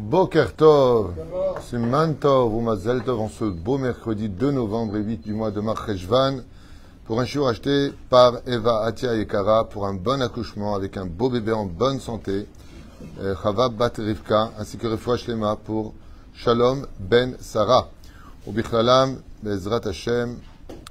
Boker 0.00 0.56
Tov, 0.56 1.12
Siman 1.68 2.14
Tov 2.14 2.54
ou 2.54 2.62
Mazel 2.62 3.02
Tov 3.04 3.20
en 3.20 3.28
ce 3.28 3.44
beau 3.44 3.76
mercredi 3.76 4.30
2 4.30 4.50
novembre 4.50 4.96
et 4.96 5.02
8 5.02 5.18
du 5.18 5.34
mois 5.34 5.50
de 5.50 5.60
Marcheshvan 5.60 6.40
pour 7.04 7.20
un 7.20 7.26
chiour 7.26 7.48
acheté 7.48 7.92
par 8.08 8.38
Eva 8.46 8.82
Atia 8.86 9.14
Ekara 9.14 9.68
pour 9.68 9.86
un 9.86 9.92
bon 9.92 10.22
accouchement 10.22 10.74
avec 10.74 10.96
un 10.96 11.04
beau 11.04 11.28
bébé 11.28 11.52
en 11.52 11.66
bonne 11.66 12.00
santé, 12.00 12.48
euh, 13.20 13.34
Chava 13.42 13.68
Bat 13.68 13.92
Rivka, 13.98 14.52
ainsi 14.58 14.78
que 14.78 14.86
Refoua 14.86 15.18
Shlema 15.18 15.56
pour 15.56 15.92
Shalom 16.34 16.86
Ben 16.98 17.36
Sarah. 17.38 17.90
Au 18.46 18.52
Bichlalam, 18.52 19.18
Bezrat 19.42 19.86
Hashem, 19.86 20.38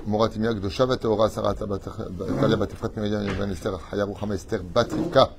Morat 0.05 0.29
Imia 0.35 0.53
Gdosha 0.53 0.85
Vateora 0.85 1.29
Sarah 1.29 1.55
Talia 1.55 2.57
Batifrat 2.57 2.91
Miriam 2.95 3.23
Yevan 3.23 3.49
Esther 3.51 3.73
Chaya 3.89 4.05
Ruchama 4.05 4.35
Esther 4.35 4.61
Bat 4.61 4.93
Rivka. 4.93 5.29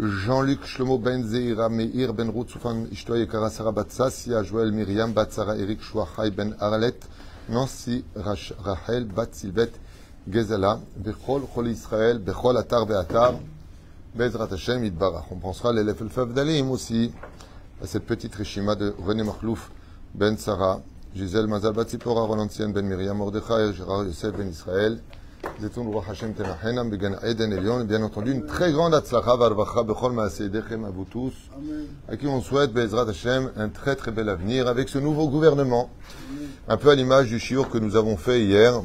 Jean-Luc 0.00 0.64
Shlomo 0.64 0.98
Ben 0.98 1.22
Zeira, 1.22 1.68
Meir 1.68 2.12
Ben 2.12 2.30
Ruth, 2.30 2.50
Soufan 2.50 2.86
Ishtoa 2.90 3.18
Yekara 3.18 3.50
Joël 3.50 4.72
Myriam 4.72 5.12
Batsara, 5.12 5.56
Eric 5.56 5.80
Chouachai 5.82 6.30
Ben 6.30 6.56
Aralet, 6.60 6.98
Nancy 7.50 8.02
Rach- 8.16 8.54
Rachel 8.58 9.04
Bat 9.04 9.34
Silvet 9.34 9.70
Gezala, 10.28 10.80
Bechol 10.96 11.42
Chol 11.54 11.68
Israël, 11.68 12.18
Bechol 12.18 12.56
Atar 12.56 12.86
Beatar, 12.86 13.34
Bezrat 14.14 14.50
Hashem 14.50 14.82
Yitbarach. 14.82 15.26
On 15.30 15.36
pensera 15.36 15.72
l'élève 15.74 16.00
El 16.00 16.08
Favdalim 16.08 16.70
aussi, 16.70 17.12
à 17.82 17.86
cette 17.86 18.06
petite 18.06 18.34
Rishima 18.34 18.74
de 18.74 18.94
René 19.06 19.22
Marlouf 19.22 19.70
Ben 20.14 20.38
Sarah, 20.38 20.80
Gisèle 21.14 21.46
Mazal 21.46 21.74
Bat 21.74 21.88
Roland 22.06 22.48
Ben 22.72 22.86
Myriam 22.86 23.18
Mordechai, 23.18 23.74
Gérard 23.74 24.04
Yosef 24.04 24.34
Ben 24.36 24.48
Israël, 24.48 25.02
Bien 27.84 28.02
entendu 28.02 28.32
une 28.32 28.46
très 28.46 28.72
grande 28.72 28.94
Atzlacha 28.94 29.36
Varvacha 29.36 29.82
Bechol 29.82 30.18
à 30.18 30.90
vous 30.90 31.04
tous, 31.04 31.32
à 32.08 32.16
qui 32.16 32.26
on 32.26 32.40
souhaite 32.40 32.72
Bezrat 32.72 33.08
Hashem 33.08 33.50
un 33.56 33.68
très 33.68 33.96
très 33.96 34.10
bel 34.10 34.28
avenir 34.28 34.68
avec 34.68 34.88
ce 34.88 34.98
nouveau 34.98 35.28
gouvernement, 35.28 35.90
un 36.68 36.76
peu 36.76 36.90
à 36.90 36.94
l'image 36.94 37.28
du 37.28 37.38
shiur 37.38 37.70
que 37.70 37.78
nous 37.78 37.96
avons 37.96 38.16
fait 38.16 38.42
hier, 38.42 38.82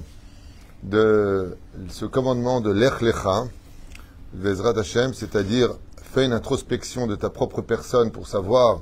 de 0.84 1.58
ce 1.90 2.06
commandement 2.06 2.62
de 2.62 2.72
l'Ech 2.72 3.02
Lecha, 3.02 3.46
Bezrat 4.34 4.78
Hashem, 4.80 5.14
c'est-à-dire 5.14 5.70
fais 6.02 6.26
une 6.26 6.34
introspection 6.34 7.08
de 7.08 7.16
ta 7.16 7.30
propre 7.30 7.62
personne 7.62 8.12
pour 8.12 8.28
savoir, 8.28 8.82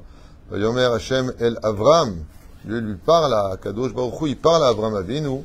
Yomer 0.54 0.94
Hashem 0.94 1.34
El 1.40 1.58
Avram, 1.64 2.16
lui, 2.66 2.82
lui 2.82 2.96
parle 2.96 3.34
à 3.34 3.58
Kadosh 3.62 3.94
Baruch 3.94 4.22
Hu, 4.22 4.30
il 4.30 4.38
parle 4.38 4.64
à 4.64 4.68
Avram 4.68 4.96
Avinu 4.96 5.44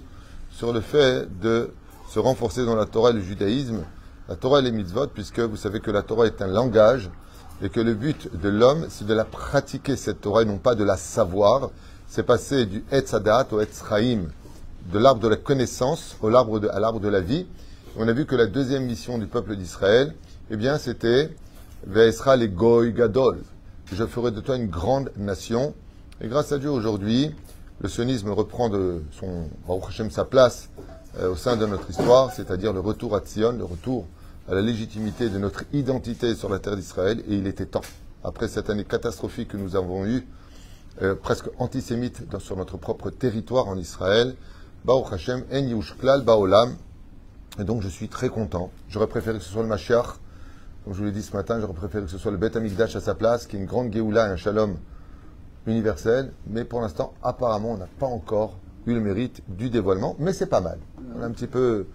sur 0.50 0.72
le 0.72 0.80
fait 0.80 1.26
de 1.40 1.70
se 2.10 2.18
renforcer 2.18 2.66
dans 2.66 2.74
la 2.74 2.86
Torah 2.86 3.10
et 3.10 3.12
le 3.12 3.20
judaïsme, 3.20 3.84
la 4.28 4.34
Torah 4.34 4.58
et 4.58 4.62
les 4.62 4.72
mitzvot, 4.72 5.06
puisque 5.06 5.38
vous 5.38 5.56
savez 5.56 5.78
que 5.78 5.92
la 5.92 6.02
Torah 6.02 6.26
est 6.26 6.42
un 6.42 6.48
langage 6.48 7.08
et 7.62 7.68
que 7.68 7.78
le 7.78 7.94
but 7.94 8.28
de 8.36 8.48
l'homme, 8.48 8.86
c'est 8.88 9.06
de 9.06 9.14
la 9.14 9.24
pratiquer 9.24 9.94
cette 9.94 10.20
Torah 10.20 10.42
et 10.42 10.44
non 10.44 10.58
pas 10.58 10.74
de 10.74 10.82
la 10.82 10.96
savoir. 10.96 11.70
C'est 12.08 12.24
passer 12.24 12.66
du 12.66 12.84
Etz 12.90 13.14
Hadat 13.14 13.46
au 13.52 13.60
Etz 13.60 13.84
Chaim, 13.88 14.24
de 14.92 14.98
l'arbre 14.98 15.20
de 15.20 15.28
la 15.28 15.36
connaissance 15.36 16.16
au 16.20 16.30
l'arbre 16.30 16.58
de, 16.58 16.68
à 16.68 16.80
l'arbre 16.80 16.98
de 16.98 17.08
la 17.08 17.20
vie. 17.20 17.46
On 17.96 18.08
a 18.08 18.12
vu 18.12 18.26
que 18.26 18.34
la 18.34 18.46
deuxième 18.46 18.86
mission 18.86 19.16
du 19.16 19.26
peuple 19.26 19.54
d'Israël, 19.54 20.12
eh 20.50 20.56
bien, 20.56 20.78
c'était 20.78 21.30
Ve'esra 21.86 22.34
les 22.34 22.48
Goy 22.48 22.92
Gadol. 22.92 23.38
Je 23.92 24.04
ferai 24.04 24.32
de 24.32 24.40
toi 24.40 24.56
une 24.56 24.68
grande 24.68 25.12
nation. 25.16 25.74
Et 26.20 26.26
grâce 26.26 26.50
à 26.50 26.58
Dieu, 26.58 26.70
aujourd'hui, 26.70 27.32
le 27.78 27.88
sionisme 27.88 28.30
reprend 28.30 28.68
de 28.68 29.00
son, 29.12 29.48
sa 30.10 30.24
place 30.24 30.70
au 31.18 31.34
sein 31.34 31.56
de 31.56 31.66
notre 31.66 31.90
histoire, 31.90 32.32
c'est-à-dire 32.32 32.72
le 32.72 32.80
retour 32.80 33.16
à 33.16 33.20
Tzion, 33.20 33.52
le 33.52 33.64
retour 33.64 34.06
à 34.48 34.54
la 34.54 34.60
légitimité 34.60 35.28
de 35.28 35.38
notre 35.38 35.64
identité 35.72 36.34
sur 36.34 36.48
la 36.48 36.58
terre 36.58 36.76
d'Israël. 36.76 37.22
Et 37.28 37.34
il 37.34 37.46
était 37.46 37.66
temps, 37.66 37.82
après 38.24 38.48
cette 38.48 38.70
année 38.70 38.84
catastrophique 38.84 39.48
que 39.48 39.56
nous 39.56 39.76
avons 39.76 40.04
eue, 40.06 40.26
euh, 41.02 41.14
presque 41.14 41.46
antisémite 41.58 42.22
sur 42.38 42.56
notre 42.56 42.76
propre 42.76 43.10
territoire 43.10 43.68
en 43.68 43.76
Israël, 43.76 44.34
Baruch 44.84 45.12
Hashem, 45.12 45.44
En 45.52 45.58
Yushklal 45.58 46.22
Baolam. 46.22 46.76
Et 47.58 47.64
donc 47.64 47.82
je 47.82 47.88
suis 47.88 48.08
très 48.08 48.28
content. 48.28 48.70
J'aurais 48.88 49.06
préféré 49.06 49.38
que 49.38 49.44
ce 49.44 49.50
soit 49.50 49.62
le 49.62 49.68
Mashiach, 49.68 50.18
comme 50.84 50.94
je 50.94 50.98
vous 50.98 51.04
l'ai 51.04 51.12
dit 51.12 51.22
ce 51.22 51.36
matin, 51.36 51.60
j'aurais 51.60 51.74
préféré 51.74 52.04
que 52.04 52.10
ce 52.10 52.18
soit 52.18 52.30
le 52.30 52.38
Beth 52.38 52.56
Amikdash 52.56 52.96
à 52.96 53.00
sa 53.00 53.14
place, 53.14 53.46
qui 53.46 53.56
est 53.56 53.58
une 53.58 53.66
grande 53.66 53.92
Géoula 53.92 54.28
et 54.28 54.30
un 54.30 54.36
Shalom 54.36 54.76
universel. 55.66 56.32
Mais 56.46 56.64
pour 56.64 56.80
l'instant, 56.80 57.12
apparemment, 57.22 57.72
on 57.72 57.76
n'a 57.76 57.88
pas 57.98 58.06
encore 58.06 58.56
eu 58.86 58.94
le 58.94 59.00
mérite 59.00 59.42
du 59.48 59.70
dévoilement. 59.70 60.16
Mais 60.18 60.32
c'est 60.32 60.46
pas 60.46 60.60
mal. 60.60 60.78
On 61.16 61.22
a 61.22 61.26
un 61.26 61.30
petit 61.30 61.46
peu, 61.46 61.86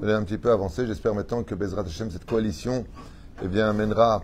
on 0.00 0.06
un 0.06 0.22
petit 0.22 0.38
peu 0.38 0.50
avancé. 0.50 0.86
J'espère 0.86 1.14
maintenant 1.14 1.42
que 1.42 1.54
Bezrat 1.54 1.82
Hashem, 1.82 2.10
cette 2.10 2.26
coalition, 2.26 2.84
eh 3.42 3.48
bien, 3.48 3.72
mènera 3.72 4.22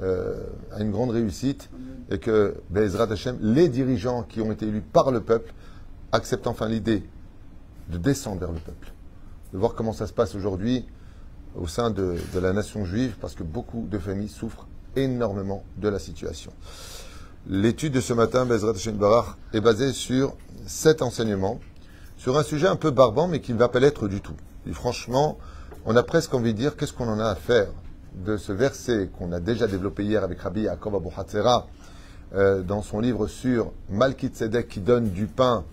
euh, 0.00 0.44
à 0.72 0.80
une 0.80 0.90
grande 0.90 1.10
réussite 1.10 1.70
et 2.10 2.18
que 2.18 2.56
Bezrat 2.70 3.10
Hashem, 3.10 3.38
les 3.40 3.68
dirigeants 3.68 4.22
qui 4.22 4.40
ont 4.40 4.52
été 4.52 4.66
élus 4.66 4.82
par 4.82 5.10
le 5.10 5.20
peuple, 5.20 5.52
acceptent 6.12 6.46
enfin 6.46 6.68
l'idée 6.68 7.02
de 7.90 7.98
descendre 7.98 8.40
vers 8.40 8.52
le 8.52 8.58
peuple, 8.58 8.92
de 9.52 9.58
voir 9.58 9.74
comment 9.74 9.92
ça 9.92 10.06
se 10.06 10.12
passe 10.12 10.34
aujourd'hui 10.34 10.86
au 11.54 11.66
sein 11.66 11.90
de 11.90 12.16
la 12.40 12.52
nation 12.52 12.84
juive, 12.84 13.16
parce 13.20 13.34
que 13.34 13.42
beaucoup 13.42 13.86
de 13.90 13.98
familles 13.98 14.28
souffrent 14.28 14.66
énormément 14.96 15.64
de 15.76 15.88
la 15.88 15.98
situation. 15.98 16.52
L'étude 17.48 17.92
de 17.92 18.00
ce 18.00 18.12
matin, 18.12 18.46
Bezrat 18.46 18.70
Hashem 18.70 18.96
Barach, 18.96 19.36
est 19.52 19.60
basée 19.60 19.92
sur 19.92 20.36
sept 20.64 21.02
enseignements, 21.02 21.58
sur 22.16 22.38
un 22.38 22.44
sujet 22.44 22.68
un 22.68 22.76
peu 22.76 22.92
barbant, 22.92 23.26
mais 23.26 23.40
qui 23.40 23.52
ne 23.52 23.58
va 23.58 23.68
pas 23.68 23.80
l'être 23.80 24.06
du 24.06 24.20
tout. 24.20 24.36
Et 24.68 24.72
franchement, 24.72 25.38
on 25.84 25.96
a 25.96 26.04
presque 26.04 26.32
envie 26.34 26.54
de 26.54 26.58
dire 26.58 26.76
qu'est-ce 26.76 26.92
qu'on 26.92 27.08
en 27.08 27.18
a 27.18 27.26
à 27.26 27.34
faire 27.34 27.66
de 28.14 28.36
ce 28.36 28.52
verset 28.52 29.10
qu'on 29.18 29.32
a 29.32 29.40
déjà 29.40 29.66
développé 29.66 30.04
hier 30.04 30.22
avec 30.22 30.40
Rabbi 30.40 30.62
Yaakov 30.62 30.94
Abu 30.94 31.08
Hatzera, 31.16 31.66
euh, 32.34 32.62
dans 32.62 32.80
son 32.80 33.00
livre 33.00 33.26
sur 33.26 33.72
Malkit 33.90 34.30
qui 34.68 34.78
donne 34.80 35.10
du 35.10 35.26
pain 35.26 35.64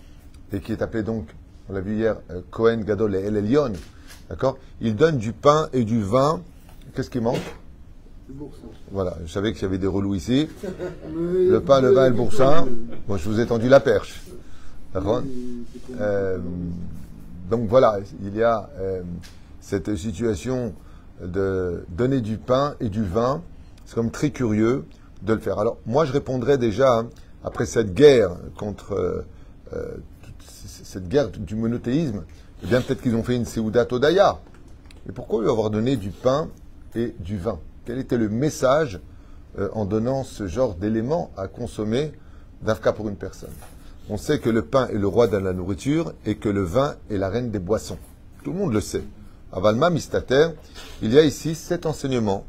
et 0.52 0.62
qui 0.62 0.72
est 0.72 0.82
appelé 0.82 1.04
donc, 1.04 1.28
on 1.70 1.74
l'a 1.74 1.82
vu 1.82 1.98
hier, 1.98 2.16
euh, 2.32 2.42
Cohen 2.50 2.78
Gadol 2.78 3.16
et 3.16 3.20
El 3.20 3.38
Elyon. 3.38 3.74
D'accord? 4.28 4.58
Il 4.82 4.96
donne 4.96 5.20
du 5.20 5.34
pain 5.34 5.70
et 5.72 5.84
du 5.84 6.02
vin. 6.02 6.42
Qu'est-ce 6.96 7.12
qui 7.12 7.20
manque? 7.20 7.38
Voilà, 8.92 9.18
je 9.26 9.32
savais 9.32 9.54
qu'il 9.54 9.64
y 9.64 9.66
avait 9.66 9.78
des 9.78 9.88
relous 9.88 10.16
ici. 10.16 10.48
Le 11.14 11.60
pain, 11.60 11.82
le 11.82 11.92
vin 11.92 12.06
et 12.06 12.10
le 12.10 12.16
boursin. 12.16 12.68
Moi, 13.08 13.18
je 13.18 13.28
vous 13.28 13.40
ai 13.40 13.46
tendu 13.46 13.70
la 13.70 13.80
perche. 13.80 14.22
D'accord 14.94 15.22
Euh, 16.00 16.38
donc 17.50 17.68
voilà, 17.68 18.00
il 18.24 18.36
y 18.36 18.44
a 18.44 18.70
euh, 18.80 19.02
cette 19.60 19.96
situation 19.96 20.74
de 21.24 21.84
donner 21.90 22.22
du 22.22 22.38
pain 22.38 22.76
et 22.80 22.90
du 22.90 23.04
vin. 23.04 23.42
C'est 23.86 23.96
comme 23.96 24.12
très 24.12 24.30
curieux 24.30 24.86
de 25.24 25.34
le 25.34 25.40
faire. 25.40 25.60
Alors 25.60 25.78
moi, 25.86 26.06
je 26.06 26.12
répondrai 26.12 26.58
déjà, 26.58 27.00
hein, 27.00 27.10
après 27.44 27.66
cette 27.66 27.94
guerre 27.94 28.32
contre 28.58 29.26
euh, 29.74 29.98
cette 30.42 31.08
guerre 31.08 31.30
du 31.30 31.56
monothéisme, 31.56 32.24
eh 32.64 32.68
bien 32.68 32.82
peut-être 32.82 33.02
qu'ils 33.02 33.16
ont 33.16 33.24
fait 33.24 33.36
une 33.36 33.46
Seouda 33.46 33.86
Todaya. 33.86 34.40
Mais 35.06 35.14
pourquoi 35.14 35.42
lui 35.42 35.50
avoir 35.50 35.70
donné 35.70 35.98
du 35.98 36.10
pain 36.10 36.50
et 36.96 37.16
du 37.20 37.38
vin? 37.38 37.60
Quel 37.90 37.98
était 37.98 38.20
le 38.20 38.30
message 38.30 39.00
euh, 39.58 39.68
en 39.74 39.84
donnant 39.84 40.24
ce 40.24 40.46
genre 40.46 40.76
d'éléments 40.76 41.32
à 41.36 41.48
consommer 41.48 42.12
d'Afka 42.62 42.94
pour 42.94 43.10
une 43.10 43.16
personne 43.16 43.50
On 44.12 44.18
sait 44.18 44.38
que 44.38 44.52
le 44.52 44.62
pain 44.62 44.88
est 44.90 45.00
le 45.00 45.08
roi 45.08 45.26
de 45.26 45.38
la 45.38 45.54
nourriture 45.54 46.14
et 46.24 46.36
que 46.36 46.50
le 46.50 46.62
vin 46.62 46.98
est 47.10 47.18
la 47.18 47.30
reine 47.30 47.50
des 47.50 47.58
boissons. 47.58 47.98
Tout 48.44 48.52
le 48.52 48.60
monde 48.60 48.74
le 48.74 48.80
sait. 48.80 49.02
À 49.52 49.60
Valma 49.60 49.90
Mistater, 49.90 50.50
il 51.02 51.12
y 51.12 51.18
a 51.18 51.24
ici 51.24 51.56
sept 51.56 51.88
enseignements 51.88 52.46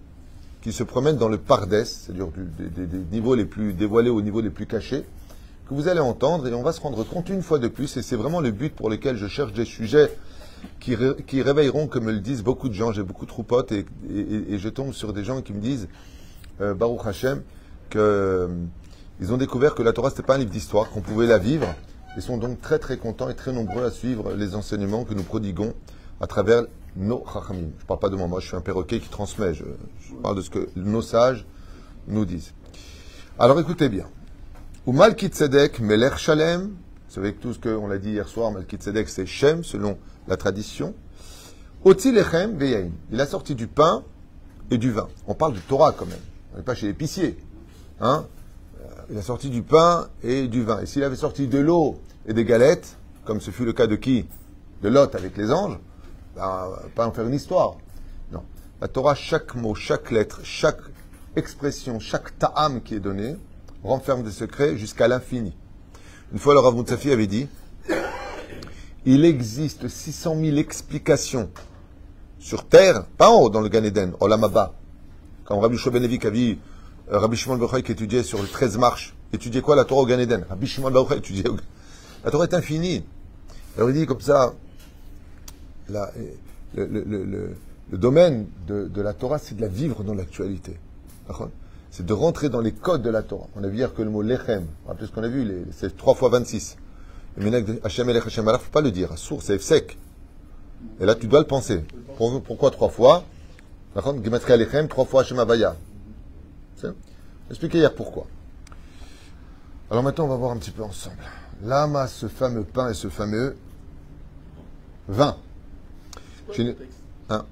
qui 0.60 0.74
se 0.74 0.82
promènent 0.82 1.16
dans 1.16 1.30
le 1.30 1.38
Pardès, 1.38 1.86
c'est-à-dire 1.86 2.28
des 2.58 2.98
niveaux 3.10 3.34
les 3.34 3.46
plus 3.46 3.72
dévoilés 3.72 4.10
aux 4.10 4.20
niveaux 4.20 4.42
les 4.42 4.50
plus 4.50 4.66
cachés, 4.66 5.06
que 5.66 5.72
vous 5.72 5.88
allez 5.88 6.00
entendre 6.00 6.48
et 6.48 6.52
on 6.52 6.62
va 6.62 6.72
se 6.72 6.82
rendre 6.82 7.02
compte 7.02 7.30
une 7.30 7.40
fois 7.40 7.58
de 7.58 7.68
plus, 7.68 7.96
et 7.96 8.02
c'est 8.02 8.16
vraiment 8.16 8.42
le 8.42 8.50
but 8.50 8.74
pour 8.74 8.90
lequel 8.90 9.16
je 9.16 9.26
cherche 9.26 9.54
des 9.54 9.64
sujets 9.64 10.10
qui, 10.78 10.94
ré- 10.94 11.16
qui 11.26 11.42
réveilleront, 11.42 11.86
comme 11.86 12.04
me 12.04 12.12
le 12.12 12.20
disent 12.20 12.42
beaucoup 12.42 12.68
de 12.68 12.74
gens, 12.74 12.92
j'ai 12.92 13.02
beaucoup 13.02 13.24
de 13.24 13.30
troupotes 13.30 13.72
et, 13.72 13.86
je 14.08 14.68
tombe 14.68 14.92
sur 14.92 15.12
des 15.12 15.24
gens 15.24 15.42
qui 15.42 15.52
me 15.52 15.60
disent, 15.60 15.88
euh, 16.60 16.74
Baruch 16.74 17.06
Hashem, 17.06 17.42
que 17.88 17.98
euh, 17.98 18.48
ils 19.20 19.32
ont 19.32 19.36
découvert 19.36 19.74
que 19.74 19.82
la 19.82 19.92
Torah 19.92 20.10
c'était 20.10 20.22
pas 20.22 20.36
un 20.36 20.38
livre 20.38 20.50
d'histoire, 20.50 20.90
qu'on 20.90 21.02
pouvait 21.02 21.26
la 21.26 21.38
vivre, 21.38 21.74
et 22.16 22.20
sont 22.20 22.38
donc 22.38 22.60
très 22.60 22.78
très 22.78 22.96
contents 22.96 23.28
et 23.28 23.34
très 23.34 23.52
nombreux 23.52 23.84
à 23.84 23.90
suivre 23.90 24.32
les 24.32 24.54
enseignements 24.54 25.04
que 25.04 25.14
nous 25.14 25.22
prodiguons 25.22 25.74
à 26.20 26.26
travers 26.26 26.64
nos 26.96 27.24
chachamim. 27.32 27.68
Je 27.78 27.84
parle 27.86 28.00
pas 28.00 28.08
de 28.08 28.16
moi, 28.16 28.26
moi 28.26 28.40
je 28.40 28.46
suis 28.46 28.56
un 28.56 28.60
perroquet 28.60 28.98
qui 28.98 29.08
transmet, 29.08 29.54
je, 29.54 29.64
parle 30.22 30.36
de 30.36 30.42
ce 30.42 30.50
que 30.50 30.68
nos 30.76 31.02
sages 31.02 31.46
nous 32.08 32.24
disent. 32.24 32.52
Alors 33.38 33.60
écoutez 33.60 33.88
bien. 33.88 34.06
Ou 34.86 34.92
Malkit 34.92 35.30
Melech 35.80 36.16
Shalem, 36.16 36.62
vous 36.62 37.14
savez 37.14 37.34
que 37.34 37.40
tout 37.40 37.52
ce 37.52 37.58
qu'on 37.58 37.86
l'a 37.86 37.98
dit 37.98 38.12
hier 38.12 38.28
soir, 38.28 38.50
Malkit 38.50 38.76
Tzedek 38.76 39.08
c'est 39.08 39.26
Shem 39.26 39.64
selon 39.64 39.98
la 40.28 40.36
tradition. 40.36 40.94
Il 41.84 43.20
a 43.20 43.26
sorti 43.26 43.54
du 43.54 43.66
pain 43.66 44.04
et 44.70 44.78
du 44.78 44.90
vin. 44.90 45.08
On 45.26 45.34
parle 45.34 45.54
du 45.54 45.60
Torah 45.60 45.92
quand 45.92 46.06
même, 46.06 46.18
on 46.52 46.58
n'est 46.58 46.62
pas 46.62 46.74
chez 46.74 46.86
l'épicier. 46.86 47.38
Hein 48.00 48.26
Euh, 48.80 48.86
il 49.10 49.18
a 49.18 49.22
sorti 49.22 49.50
du 49.50 49.62
pain 49.62 50.08
et 50.22 50.48
du 50.48 50.62
vin. 50.62 50.80
Et 50.80 50.86
s'il 50.86 51.04
avait 51.04 51.16
sorti 51.16 51.46
de 51.46 51.58
l'eau 51.58 51.98
et 52.26 52.32
des 52.32 52.44
galettes, 52.44 52.96
comme 53.24 53.40
ce 53.40 53.50
fut 53.50 53.64
le 53.64 53.72
cas 53.72 53.86
de 53.86 53.96
qui? 53.96 54.26
De 54.82 54.88
Lot 54.88 55.14
avec 55.14 55.36
les 55.36 55.52
anges, 55.52 55.78
ben, 56.34 56.70
pas 56.94 57.06
en 57.06 57.12
faire 57.12 57.26
une 57.26 57.34
histoire. 57.34 57.76
Non. 58.32 58.42
La 58.80 58.88
Torah, 58.88 59.14
chaque 59.14 59.54
mot, 59.54 59.74
chaque 59.74 60.10
lettre, 60.10 60.40
chaque 60.42 60.80
expression, 61.36 62.00
chaque 62.00 62.38
ta'am 62.38 62.80
qui 62.80 62.94
est 62.94 63.00
donné, 63.00 63.36
renferme 63.84 64.22
des 64.22 64.30
secrets 64.30 64.76
jusqu'à 64.78 65.06
l'infini. 65.06 65.54
Une 66.32 66.38
fois, 66.38 66.54
le 66.54 66.60
Rav 66.60 66.74
Moutsafi 66.74 67.10
avait 67.10 67.26
dit 67.26 67.48
il 69.06 69.24
existe 69.24 69.88
600 69.88 70.36
000 70.40 70.56
explications 70.56 71.50
sur 72.38 72.66
terre, 72.66 73.04
pas 73.18 73.30
en 73.30 73.42
haut 73.42 73.50
dans 73.50 73.60
le 73.60 73.68
Gan 73.68 73.84
Eden, 73.84 74.12
au 74.20 74.26
Lamaba. 74.26 74.72
Quand 75.44 75.58
Rabbi 75.60 75.76
Shobenevik 75.76 76.24
a 76.24 76.28
euh, 76.28 76.54
Rabbi 77.10 77.36
Shimon 77.36 77.56
Baruch 77.56 77.84
qui 77.84 77.92
étudiait 77.92 78.22
sur 78.22 78.42
les 78.42 78.48
13 78.48 78.78
marches, 78.78 79.14
étudiait 79.32 79.62
quoi 79.62 79.76
la 79.76 79.84
Torah 79.84 80.02
au 80.02 80.06
Gan 80.06 80.18
Eden? 80.18 80.44
Rabbi 80.48 80.66
Shimon 80.66 80.90
Baruch 80.90 81.18
étudiait. 81.18 81.44
La 82.24 82.30
Torah 82.30 82.44
est 82.44 82.54
infinie. 82.54 83.04
Alors 83.76 83.90
il 83.90 83.96
dit 83.96 84.06
comme 84.06 84.20
ça 84.20 84.54
la, 85.88 86.10
le, 86.74 87.56
domaine 87.92 88.46
de, 88.66 88.86
de 88.86 89.02
la 89.02 89.12
Torah, 89.12 89.38
c'est 89.38 89.56
de 89.56 89.60
la 89.60 89.68
vivre 89.68 90.02
dans 90.04 90.14
l'actualité. 90.14 90.76
C'est 91.90 92.06
de 92.06 92.12
rentrer 92.12 92.48
dans 92.48 92.60
les 92.60 92.72
codes 92.72 93.02
de 93.02 93.10
la 93.10 93.22
Torah. 93.22 93.48
On 93.56 93.64
a 93.64 93.68
vu 93.68 93.78
hier 93.78 93.92
que 93.94 94.02
le 94.02 94.10
mot 94.10 94.22
lechem, 94.22 94.66
rappelez 94.86 95.06
ce 95.06 95.12
qu'on 95.12 95.22
a 95.22 95.28
vu, 95.28 95.66
c'est 95.72 95.96
3 95.96 96.14
fois 96.14 96.28
26. 96.28 96.76
Hachem 97.83 98.09
Elech 98.09 98.25
Hachem 98.25 98.45
il 98.47 98.51
ne 98.51 98.57
faut 98.57 98.71
pas 98.71 98.81
le 98.81 98.91
dire. 98.91 99.17
Sourd, 99.17 99.41
c'est 99.43 99.59
sec. 99.61 99.97
Et 100.99 101.05
là, 101.05 101.15
tu 101.15 101.27
dois 101.27 101.39
le 101.39 101.47
penser. 101.47 101.83
Pourquoi 102.17 102.71
trois 102.71 102.89
fois 102.89 103.23
Gematria 103.95 104.57
Lechem, 104.57 104.87
trois 104.87 105.05
fois 105.05 105.21
Hachem 105.21 105.39
Avaya. 105.39 105.75
Expliquer 107.49 107.79
hier 107.79 107.93
pourquoi. 107.93 108.25
Alors 109.91 110.03
maintenant, 110.03 110.25
on 110.25 110.29
va 110.29 110.35
voir 110.35 110.51
un 110.51 110.57
petit 110.57 110.71
peu 110.71 110.83
ensemble. 110.83 111.17
Lama, 111.63 112.07
ce 112.07 112.27
fameux 112.27 112.63
pain 112.63 112.89
et 112.89 112.93
ce 112.93 113.07
fameux 113.09 113.55
vin. 115.07 115.37
Hein? 117.29 117.45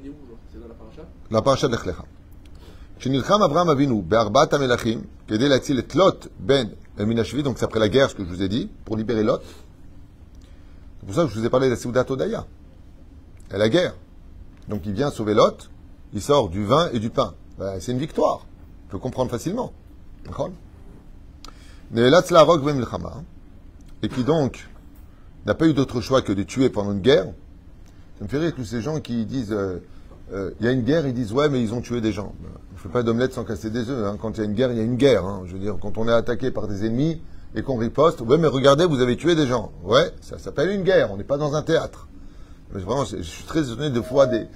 On 0.00 0.04
est 0.04 0.08
où 0.08 0.14
C'est 0.52 0.60
dans 0.60 0.68
la 0.68 0.74
paracha 0.74 1.02
La 1.30 1.42
paracha 1.42 1.68
de 1.68 1.72
Lechlecha. 1.72 2.04
כשנלחם 2.98 3.42
אברהם 3.42 3.70
אבינו 3.70 4.02
בארבעת 4.02 4.54
המלכים 4.54 5.02
כדי 5.28 5.48
להציל 5.48 5.78
את 5.78 5.94
לוט 5.94 6.26
בן 6.38 6.64
Minashvi, 6.97 7.43
donc 7.43 7.57
c'est 7.57 7.65
après 7.65 7.79
la 7.79 7.89
guerre, 7.89 8.09
ce 8.09 8.15
que 8.15 8.23
je 8.23 8.29
vous 8.29 8.41
ai 8.41 8.49
dit, 8.49 8.69
pour 8.85 8.97
libérer 8.97 9.23
Lot. 9.23 9.41
C'est 10.99 11.05
pour 11.05 11.15
ça 11.15 11.23
que 11.23 11.29
je 11.29 11.39
vous 11.39 11.45
ai 11.45 11.49
parlé 11.49 11.67
de 11.67 11.71
la 11.71 11.77
Souda 11.77 12.03
Todaya. 12.03 12.45
Et 13.53 13.57
la 13.57 13.69
guerre. 13.69 13.95
Donc 14.69 14.81
il 14.85 14.93
vient 14.93 15.11
sauver 15.11 15.33
Lot, 15.33 15.69
il 16.13 16.21
sort 16.21 16.49
du 16.49 16.63
vin 16.65 16.89
et 16.93 16.99
du 16.99 17.09
pain. 17.09 17.33
Ben, 17.57 17.79
c'est 17.79 17.91
une 17.91 17.99
victoire. 17.99 18.45
On 18.87 18.91
peut 18.91 18.99
comprendre 18.99 19.31
facilement. 19.31 19.73
Et 24.01 24.09
qui 24.09 24.23
donc 24.23 24.69
n'a 25.45 25.53
pas 25.53 25.67
eu 25.67 25.73
d'autre 25.73 26.01
choix 26.01 26.21
que 26.21 26.31
de 26.31 26.43
tuer 26.43 26.69
pendant 26.69 26.93
une 26.93 27.01
guerre. 27.01 27.25
Ça 28.17 28.23
me 28.23 28.27
fait 28.29 28.37
rire 28.37 28.53
tous 28.55 28.65
ces 28.65 28.81
gens 28.81 28.99
qui 29.01 29.25
disent 29.25 29.51
euh, 29.51 29.79
il 30.59 30.65
y 30.65 30.67
a 30.67 30.71
une 30.71 30.81
guerre, 30.81 31.05
ils 31.05 31.13
disent 31.13 31.31
ouais, 31.33 31.49
mais 31.49 31.61
ils 31.61 31.73
ont 31.73 31.81
tué 31.81 32.01
des 32.01 32.11
gens. 32.11 32.33
On 32.43 32.73
ne 32.73 32.79
fait 32.79 32.89
pas 32.89 33.03
d'omelette 33.03 33.33
sans 33.33 33.43
casser 33.43 33.69
des 33.69 33.89
œufs. 33.89 34.05
Hein. 34.05 34.17
Quand 34.19 34.37
il 34.37 34.39
y 34.39 34.41
a 34.41 34.45
une 34.45 34.53
guerre, 34.53 34.71
il 34.71 34.77
y 34.77 34.81
a 34.81 34.83
une 34.83 34.97
guerre. 34.97 35.25
Hein. 35.25 35.43
Je 35.45 35.53
veux 35.53 35.59
dire, 35.59 35.77
quand 35.79 35.97
on 35.97 36.07
est 36.07 36.13
attaqué 36.13 36.51
par 36.51 36.67
des 36.67 36.85
ennemis 36.85 37.21
et 37.55 37.61
qu'on 37.61 37.77
riposte, 37.77 38.21
ouais, 38.21 38.37
mais 38.37 38.47
regardez, 38.47 38.85
vous 38.85 38.99
avez 38.99 39.15
tué 39.15 39.35
des 39.35 39.45
gens. 39.45 39.71
Ouais, 39.83 40.11
ça 40.21 40.39
s'appelle 40.39 40.71
une 40.71 40.83
guerre. 40.83 41.11
On 41.11 41.17
n'est 41.17 41.23
pas 41.23 41.37
dans 41.37 41.55
un 41.55 41.61
théâtre. 41.61 42.07
Vraiment, 42.71 43.05
je 43.05 43.21
suis 43.21 43.43
très 43.45 43.71
étonné 43.71 43.91
de 43.91 44.01
fois 44.01 44.25
des, 44.25 44.47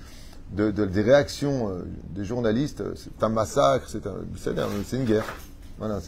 de, 0.53 0.71
des 0.71 1.01
réactions 1.01 1.69
euh, 1.69 1.83
des 2.09 2.25
journalistes. 2.25 2.83
C'est 2.95 3.24
un 3.24 3.29
massacre, 3.29 3.88
c'est 3.88 4.01
c'est 4.35 4.97
une 4.97 5.06
guerre. 5.06 5.25
Voilà, 5.77 6.00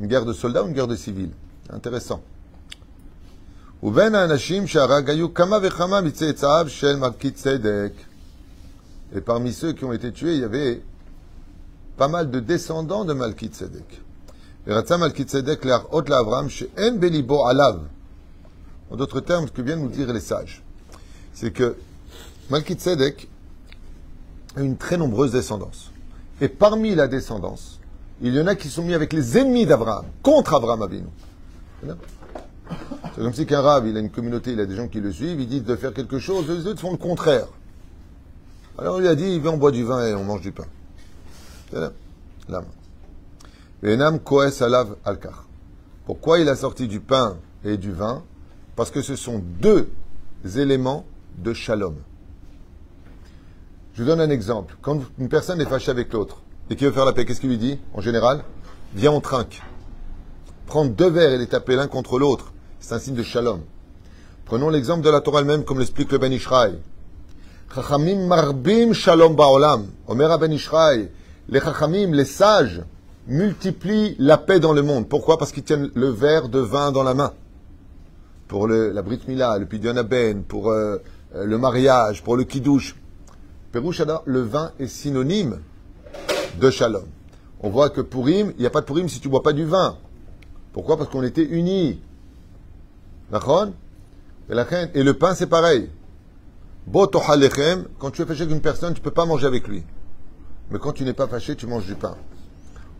une 0.00 0.06
guerre 0.06 0.26
de 0.26 0.32
soldats 0.32 0.64
ou 0.64 0.68
une 0.68 0.74
guerre 0.74 0.88
de 0.88 0.96
civils? 0.96 1.30
Intéressant. 1.70 2.20
Et 3.84 3.90
parmi 9.20 9.52
ceux 9.52 9.72
qui 9.72 9.84
ont 9.84 9.92
été 9.92 10.12
tués, 10.12 10.34
il 10.34 10.40
y 10.40 10.44
avait 10.44 10.80
pas 11.96 12.06
mal 12.06 12.30
de 12.30 12.38
descendants 12.38 13.04
de 13.04 13.12
Malkit 13.12 13.48
Tzedek. 13.48 14.00
En 14.68 14.80
d'autres 18.96 19.20
termes, 19.20 19.48
ce 19.48 19.52
que 19.52 19.62
viennent 19.62 19.80
nous 19.80 19.88
dire 19.88 20.12
les 20.12 20.20
sages, 20.20 20.62
c'est 21.34 21.50
que 21.50 21.74
Malkit 22.50 22.74
Tzedek 22.74 23.28
a 24.54 24.60
une 24.60 24.76
très 24.76 24.96
nombreuse 24.96 25.32
descendance. 25.32 25.90
Et 26.40 26.46
parmi 26.48 26.94
la 26.94 27.08
descendance, 27.08 27.80
il 28.20 28.32
y 28.32 28.40
en 28.40 28.46
a 28.46 28.54
qui 28.54 28.68
sont 28.68 28.84
mis 28.84 28.94
avec 28.94 29.12
les 29.12 29.38
ennemis 29.38 29.66
d'Abraham, 29.66 30.04
contre 30.22 30.54
Abraham 30.54 30.82
Avinu. 30.82 31.08
C'est 33.14 33.20
comme 33.20 33.34
si 33.34 33.44
qu'un 33.44 33.60
rave, 33.60 33.86
il 33.86 33.96
a 33.96 34.00
une 34.00 34.10
communauté, 34.10 34.52
il 34.52 34.60
a 34.60 34.66
des 34.66 34.74
gens 34.74 34.88
qui 34.88 35.00
le 35.00 35.12
suivent, 35.12 35.40
ils 35.40 35.48
disent 35.48 35.64
de 35.64 35.76
faire 35.76 35.92
quelque 35.92 36.18
chose, 36.18 36.48
les 36.48 36.66
autres 36.66 36.80
font 36.80 36.92
le 36.92 36.96
contraire. 36.96 37.46
Alors 38.78 39.00
il 39.00 39.06
a 39.06 39.14
dit, 39.14 39.36
il 39.36 39.46
on 39.46 39.58
boit 39.58 39.70
du 39.70 39.84
vin 39.84 40.06
et 40.06 40.14
on 40.14 40.24
mange 40.24 40.40
du 40.40 40.52
pain. 40.52 40.64
L'âme. 42.48 42.64
alav 43.82 44.96
alkar. 45.04 45.46
Pourquoi 46.06 46.38
il 46.38 46.48
a 46.48 46.56
sorti 46.56 46.88
du 46.88 47.00
pain 47.00 47.36
et 47.64 47.76
du 47.76 47.92
vin? 47.92 48.22
Parce 48.76 48.90
que 48.90 49.02
ce 49.02 49.14
sont 49.14 49.42
deux 49.60 49.90
éléments 50.56 51.04
de 51.38 51.52
shalom. 51.52 51.96
Je 53.94 54.02
vous 54.02 54.08
donne 54.08 54.20
un 54.20 54.30
exemple. 54.30 54.76
Quand 54.80 55.00
une 55.18 55.28
personne 55.28 55.60
est 55.60 55.66
fâchée 55.66 55.90
avec 55.90 56.12
l'autre 56.14 56.42
et 56.70 56.76
qui 56.76 56.84
veut 56.84 56.92
faire 56.92 57.04
la 57.04 57.12
paix, 57.12 57.26
qu'est-ce 57.26 57.40
qu'il 57.40 57.50
lui 57.50 57.58
dit 57.58 57.78
En 57.92 58.00
général, 58.00 58.42
viens, 58.94 59.12
on 59.12 59.20
trinque. 59.20 59.62
Prendre 60.66 60.92
deux 60.92 61.10
verres 61.10 61.32
et 61.32 61.38
les 61.38 61.46
taper 61.46 61.76
l'un 61.76 61.88
contre 61.88 62.18
l'autre, 62.18 62.52
c'est 62.82 62.94
un 62.94 62.98
signe 62.98 63.14
de 63.14 63.22
shalom. 63.22 63.60
Prenons 64.44 64.68
l'exemple 64.68 65.04
de 65.04 65.10
la 65.10 65.20
Torah 65.20 65.40
elle-même, 65.40 65.64
comme 65.64 65.78
l'explique 65.78 66.10
le 66.10 66.18
Ben 66.18 66.32
Ishraï. 66.32 66.78
Chachamim 67.72 68.26
marbim 68.26 68.92
shalom 68.92 69.36
ba'olam. 69.36 69.86
Omer 70.08 70.36
Ben 70.38 70.52
Ishraï. 70.52 71.08
Les 71.48 71.60
chachamim, 71.60 72.12
les 72.12 72.24
sages, 72.24 72.82
multiplient 73.28 74.16
la 74.18 74.36
paix 74.36 74.58
dans 74.58 74.72
le 74.72 74.82
monde. 74.82 75.08
Pourquoi? 75.08 75.38
Parce 75.38 75.52
qu'ils 75.52 75.62
tiennent 75.62 75.90
le 75.94 76.08
verre 76.08 76.48
de 76.48 76.58
vin 76.58 76.90
dans 76.90 77.04
la 77.04 77.14
main. 77.14 77.32
Pour 78.48 78.66
le, 78.66 78.90
la 78.90 79.02
Brit 79.02 79.20
Mila, 79.28 79.58
le 79.58 79.66
Pidyon 79.66 79.96
Aben, 79.96 80.42
pour 80.42 80.70
euh, 80.70 80.98
euh, 81.36 81.46
le 81.46 81.58
mariage, 81.58 82.24
pour 82.24 82.36
le 82.36 82.42
Kiddush. 82.42 82.96
Perouchada, 83.70 84.22
le 84.26 84.40
vin 84.40 84.72
est 84.80 84.88
synonyme 84.88 85.60
de 86.60 86.68
shalom. 86.68 87.04
On 87.60 87.70
voit 87.70 87.90
que 87.90 88.00
Purim, 88.00 88.52
il 88.56 88.60
n'y 88.60 88.66
a 88.66 88.70
pas 88.70 88.80
de 88.80 88.86
Purim 88.86 89.08
si 89.08 89.20
tu 89.20 89.28
bois 89.28 89.44
pas 89.44 89.52
du 89.52 89.64
vin. 89.64 89.98
Pourquoi? 90.72 90.96
Parce 90.96 91.08
qu'on 91.10 91.22
était 91.22 91.44
unis. 91.44 92.00
Et 94.94 95.02
le 95.02 95.14
pain, 95.14 95.34
c'est 95.34 95.46
pareil. 95.46 95.88
Quand 96.92 98.10
tu 98.10 98.22
es 98.22 98.26
fâché 98.26 98.42
avec 98.42 98.54
une 98.54 98.60
personne, 98.60 98.92
tu 98.92 99.00
ne 99.00 99.04
peux 99.04 99.10
pas 99.10 99.24
manger 99.24 99.46
avec 99.46 99.66
lui. 99.68 99.84
Mais 100.70 100.78
quand 100.78 100.92
tu 100.92 101.04
n'es 101.04 101.12
pas 101.12 101.28
fâché, 101.28 101.56
tu 101.56 101.66
manges 101.66 101.86
du 101.86 101.94
pain. 101.94 102.16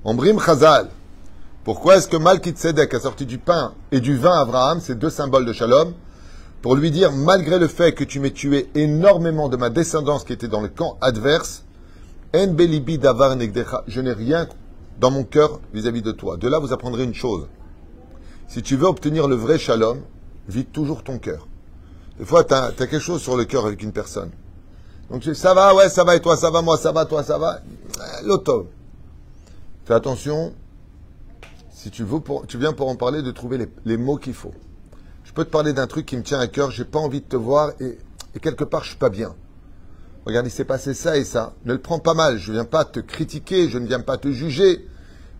Ombrim 0.04 0.38
Chazal. 0.40 0.88
Pourquoi 1.64 1.96
est-ce 1.96 2.08
que 2.08 2.16
Malkit 2.16 2.56
Sedek 2.56 2.92
a 2.94 3.00
sorti 3.00 3.24
du 3.24 3.38
pain 3.38 3.74
et 3.92 4.00
du 4.00 4.16
vin 4.16 4.32
à 4.32 4.40
Abraham, 4.40 4.80
ces 4.80 4.96
deux 4.96 5.10
symboles 5.10 5.44
de 5.44 5.52
shalom, 5.52 5.92
pour 6.60 6.74
lui 6.74 6.90
dire, 6.90 7.12
malgré 7.12 7.58
le 7.58 7.68
fait 7.68 7.92
que 7.92 8.02
tu 8.02 8.18
m'aies 8.18 8.32
tué 8.32 8.68
énormément 8.74 9.48
de 9.48 9.56
ma 9.56 9.70
descendance 9.70 10.24
qui 10.24 10.32
était 10.32 10.48
dans 10.48 10.60
le 10.60 10.68
camp 10.68 10.96
adverse, 11.00 11.64
je 12.34 14.00
n'ai 14.00 14.12
rien 14.12 14.48
dans 14.98 15.10
mon 15.10 15.24
cœur 15.24 15.60
vis-à-vis 15.72 16.02
de 16.02 16.12
toi. 16.12 16.36
De 16.36 16.48
là, 16.48 16.58
vous 16.58 16.72
apprendrez 16.72 17.04
une 17.04 17.14
chose. 17.14 17.46
Si 18.48 18.62
tu 18.62 18.76
veux 18.76 18.86
obtenir 18.86 19.28
le 19.28 19.36
vrai 19.36 19.58
shalom, 19.58 20.00
vide 20.48 20.72
toujours 20.72 21.02
ton 21.02 21.18
cœur. 21.18 21.46
Des 22.18 22.24
fois, 22.24 22.44
tu 22.44 22.54
as, 22.54 22.72
quelque 22.72 22.98
chose 22.98 23.22
sur 23.22 23.36
le 23.36 23.44
cœur 23.44 23.66
avec 23.66 23.82
une 23.82 23.92
personne. 23.92 24.30
Donc, 25.10 25.24
ça 25.24 25.54
va, 25.54 25.74
ouais, 25.74 25.88
ça 25.88 26.04
va, 26.04 26.16
et 26.16 26.20
toi, 26.20 26.36
ça 26.36 26.50
va, 26.50 26.62
moi, 26.62 26.76
ça 26.76 26.92
va, 26.92 27.04
toi, 27.04 27.22
ça 27.22 27.38
va. 27.38 27.56
Euh, 27.56 28.02
L'auto. 28.24 28.68
Fais 29.84 29.94
attention, 29.94 30.54
si 31.70 31.90
tu, 31.90 32.04
veux 32.04 32.20
pour, 32.20 32.46
tu 32.46 32.58
viens 32.58 32.72
pour 32.72 32.88
en 32.88 32.96
parler, 32.96 33.22
de 33.22 33.30
trouver 33.30 33.68
les, 33.84 33.96
mots 33.96 34.16
qu'il 34.16 34.34
faut. 34.34 34.54
Je 35.24 35.32
peux 35.32 35.44
te 35.44 35.50
parler 35.50 35.72
d'un 35.72 35.86
truc 35.86 36.06
qui 36.06 36.16
me 36.16 36.22
tient 36.22 36.38
à 36.38 36.46
cœur, 36.46 36.70
j'ai 36.70 36.84
pas 36.84 36.98
envie 36.98 37.20
de 37.20 37.26
te 37.26 37.36
voir, 37.36 37.72
et, 37.80 37.98
quelque 38.40 38.64
part, 38.64 38.84
je 38.84 38.90
suis 38.90 38.98
pas 38.98 39.10
bien. 39.10 39.34
Regarde, 40.24 40.46
il 40.46 40.50
s'est 40.50 40.64
passé 40.64 40.94
ça 40.94 41.16
et 41.16 41.24
ça. 41.24 41.54
Ne 41.64 41.72
le 41.72 41.80
prends 41.80 41.98
pas 41.98 42.14
mal, 42.14 42.38
je 42.38 42.52
viens 42.52 42.64
pas 42.64 42.84
te 42.84 43.00
critiquer, 43.00 43.68
je 43.68 43.78
ne 43.78 43.86
viens 43.86 44.00
pas 44.00 44.18
te 44.18 44.30
juger. 44.30 44.86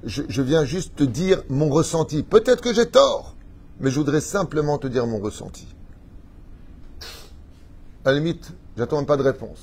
Je, 0.02 0.22
je 0.28 0.42
viens 0.42 0.64
juste 0.64 0.96
te 0.96 1.04
dire 1.04 1.44
mon 1.48 1.68
ressenti. 1.68 2.24
Peut-être 2.24 2.60
que 2.60 2.74
j'ai 2.74 2.86
tort 2.86 3.31
mais 3.82 3.90
je 3.90 3.98
voudrais 3.98 4.20
simplement 4.20 4.78
te 4.78 4.86
dire 4.86 5.06
mon 5.06 5.18
ressenti. 5.18 5.66
À 8.04 8.12
la 8.12 8.18
limite, 8.18 8.52
j'attends 8.76 8.96
même 8.96 9.06
pas 9.06 9.16
de 9.16 9.22
réponse. 9.22 9.58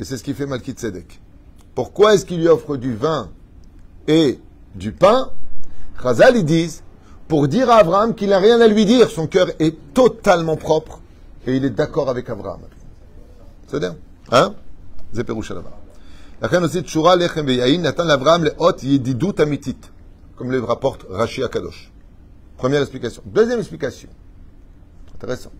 Et 0.00 0.04
c'est 0.04 0.16
ce 0.16 0.24
qui 0.24 0.34
fait 0.34 0.46
Malkit 0.46 0.74
Sedek. 0.76 1.20
Pourquoi 1.74 2.14
est-ce 2.14 2.24
qu'il 2.24 2.40
lui 2.40 2.48
offre 2.48 2.76
du 2.76 2.94
vin 2.94 3.30
et 4.08 4.40
du 4.74 4.92
pain? 4.92 5.30
Chazal, 6.00 6.36
ils 6.36 6.44
disent, 6.44 6.82
pour 7.28 7.48
dire 7.48 7.70
à 7.70 7.76
Abraham 7.76 8.14
qu'il 8.14 8.30
n'a 8.30 8.38
rien 8.38 8.60
à 8.60 8.68
lui 8.68 8.84
dire. 8.84 9.10
Son 9.10 9.26
cœur 9.26 9.48
est 9.58 9.76
totalement 9.92 10.56
propre 10.56 11.00
et 11.46 11.56
il 11.56 11.64
est 11.64 11.70
d'accord 11.70 12.08
avec 12.08 12.30
Abraham. 12.30 12.60
C'est 13.68 13.80
bien 13.80 13.96
Hein? 14.30 14.54
Comme 20.36 20.50
le 20.50 20.62
rapporte 20.62 21.06
Rashi 21.08 21.42
Akadosh. 21.42 21.93
Première 22.56 22.80
explication. 22.80 23.22
Deuxième 23.26 23.58
explication. 23.58 24.08
Intéressant. 25.14 25.50